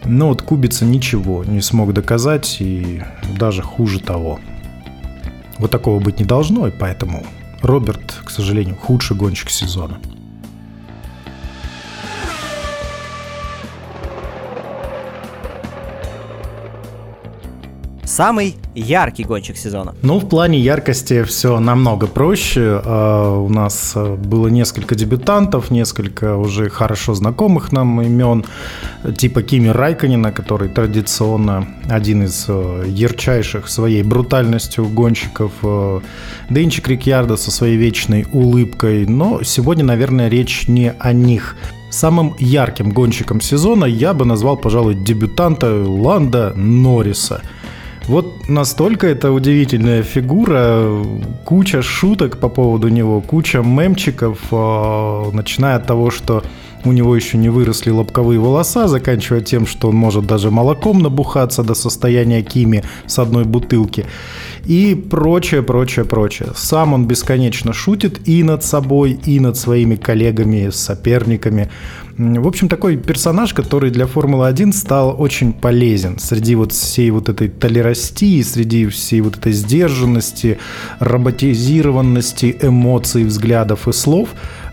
[0.04, 3.02] Но вот Кубица ничего не смог доказать, и
[3.36, 4.38] даже хуже того.
[5.58, 7.26] Вот такого быть не должно, и поэтому
[7.60, 9.98] Роберт, к сожалению, худший гонщик сезона.
[18.18, 19.94] Самый яркий гонщик сезона?
[20.02, 22.80] Ну, в плане яркости все намного проще.
[22.84, 28.44] А, у нас а, было несколько дебютантов, несколько уже хорошо знакомых нам имен,
[29.16, 35.52] типа Кими Райканина, который традиционно один из а, ярчайших своей брутальностью гонщиков,
[36.50, 39.06] Денчик Рикьярдо со своей вечной улыбкой.
[39.06, 41.54] Но сегодня, наверное, речь не о них.
[41.90, 47.42] Самым ярким гонщиком сезона я бы назвал, пожалуй, дебютанта Ланда Норриса–
[48.08, 51.04] вот настолько это удивительная фигура,
[51.44, 56.42] куча шуток по поводу него, куча мемчиков, а, начиная от того, что
[56.88, 61.62] у него еще не выросли лобковые волоса, заканчивая тем, что он может даже молоком набухаться
[61.62, 64.06] до состояния кими с одной бутылки.
[64.64, 66.50] И прочее, прочее, прочее.
[66.54, 71.70] Сам он бесконечно шутит и над собой, и над своими коллегами, соперниками.
[72.18, 77.48] В общем, такой персонаж, который для Формулы-1 стал очень полезен среди вот всей вот этой
[77.48, 80.58] толерастии, среди всей вот этой сдержанности,
[80.98, 84.30] роботизированности эмоций, взглядов и слов.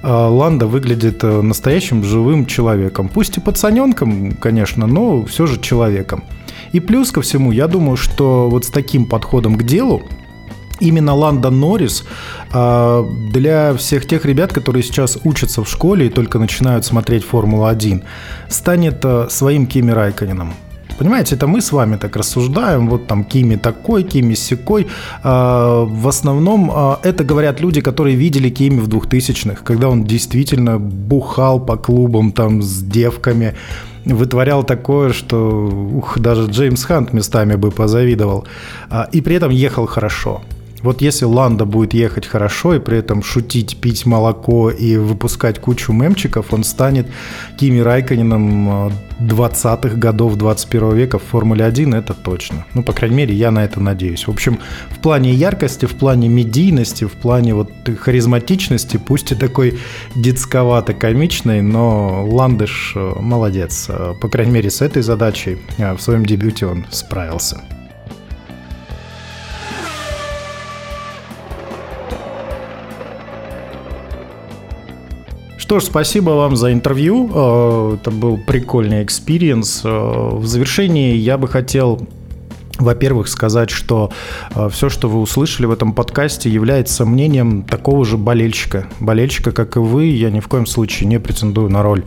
[0.07, 3.09] А, Ланда выглядит э, настоящим живым человеком.
[3.09, 6.23] Пусть и пацаненком, конечно, но все же человеком.
[6.73, 10.03] И плюс ко всему, я думаю, что вот с таким подходом к делу
[10.79, 12.05] именно Ланда Норрис
[12.53, 18.03] а, для всех тех ребят, которые сейчас учатся в школе и только начинают смотреть Формулу-1,
[18.47, 20.53] станет своим Кими Райконином.
[20.97, 24.87] Понимаете, это мы с вами так рассуждаем, вот там Кими такой, Кими секой.
[25.23, 26.71] А, в основном
[27.03, 32.61] это говорят люди, которые видели Кими в 2000-х, когда он действительно бухал по клубам там
[32.61, 33.53] с девками,
[34.05, 38.45] вытворял такое, что ух, даже Джеймс Хант местами бы позавидовал.
[39.11, 40.41] И при этом ехал хорошо.
[40.85, 45.91] Вот если Ланда будет ехать хорошо и при этом шутить, пить молоко и выпускать кучу
[45.91, 47.07] мемчиков, он станет
[47.57, 52.67] Кими Райканином 20-х э, годов 21 века в Формуле 1, это точно.
[52.75, 54.27] Ну, по крайней мере, я на это надеюсь.
[54.27, 54.59] В общем,
[54.91, 59.79] в плане яркости, в плане медийности, в плане вот харизматичности, пусть и такой
[60.13, 63.87] детсковато-комичный, но Ландыш э, молодец.
[63.89, 67.63] Э, по крайней мере, с этой задачей в своем дебюте он справился.
[75.65, 77.27] Что ж, спасибо вам за интервью.
[77.33, 79.81] Э, это был прикольный experience.
[79.83, 82.07] Э, в завершении я бы хотел
[82.77, 84.11] во-первых, сказать, что
[84.53, 88.85] э, все, что вы услышали в этом подкасте, является мнением такого же болельщика.
[88.99, 92.03] Болельщика, как и вы, я ни в коем случае не претендую на роль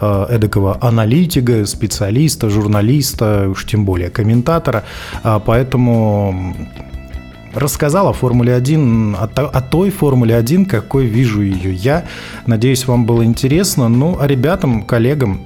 [0.00, 4.84] э, эдакого аналитика, специалиста, журналиста, уж тем более комментатора.
[5.22, 6.54] А поэтому
[7.58, 12.04] рассказал о Формуле 1, о, о той Формуле 1, какой вижу ее я.
[12.46, 13.88] Надеюсь, вам было интересно.
[13.88, 15.40] Ну, а ребятам, коллегам,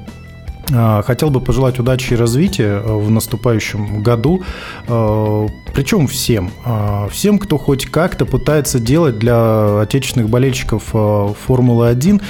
[0.73, 4.43] Хотел бы пожелать удачи и развития э, в наступающем году.
[4.89, 6.51] Э, Причем всем.
[6.65, 12.21] А, всем, кто хоть как-то пытается делать для отечественных болельщиков э, Формулы-1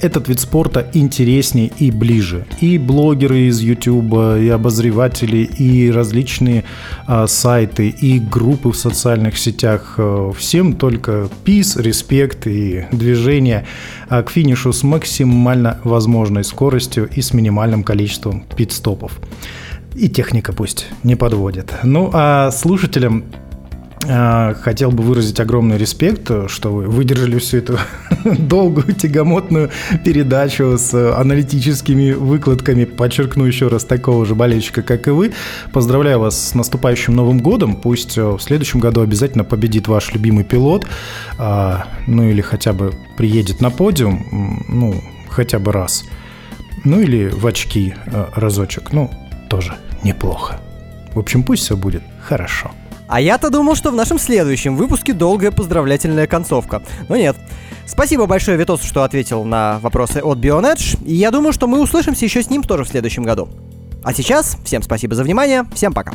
[0.00, 2.46] этот вид спорта интереснее и ближе.
[2.60, 6.64] И блогеры из YouTube, и обозреватели, и различные
[7.06, 9.94] а, сайты, и группы в социальных сетях.
[9.98, 13.66] А, всем только пис, респект и движение
[14.05, 19.20] а, к финишу с максимально возможной скоростью и с минимальным количеством пит-стопов.
[19.94, 21.74] И техника пусть не подводит.
[21.82, 23.45] Ну а слушателям а,
[24.60, 27.78] хотел бы выразить огромный респект, что вы выдержали всю эту
[28.24, 29.70] долгую тягомотную
[30.04, 32.84] передачу с аналитическими выкладками.
[32.84, 35.32] Подчеркну еще раз такого же болельщика, как и вы.
[35.72, 37.76] Поздравляю вас с наступающим Новым годом.
[37.76, 40.86] Пусть в следующем году обязательно победит ваш любимый пилот.
[41.38, 44.64] А, ну или хотя бы приедет на подиум.
[44.68, 46.04] Ну, хотя бы раз.
[46.84, 48.92] Ну или в очки э, разочек.
[48.92, 49.10] Ну,
[49.48, 50.60] тоже неплохо.
[51.14, 52.70] В общем, пусть все будет хорошо.
[53.08, 56.82] А я-то думал, что в нашем следующем выпуске долгая поздравлятельная концовка.
[57.08, 57.36] Но нет.
[57.86, 60.98] Спасибо большое Витос, что ответил на вопросы от Bionedge.
[61.04, 63.48] И я думаю, что мы услышимся еще с ним тоже в следующем году.
[64.02, 65.64] А сейчас всем спасибо за внимание.
[65.74, 66.12] Всем пока.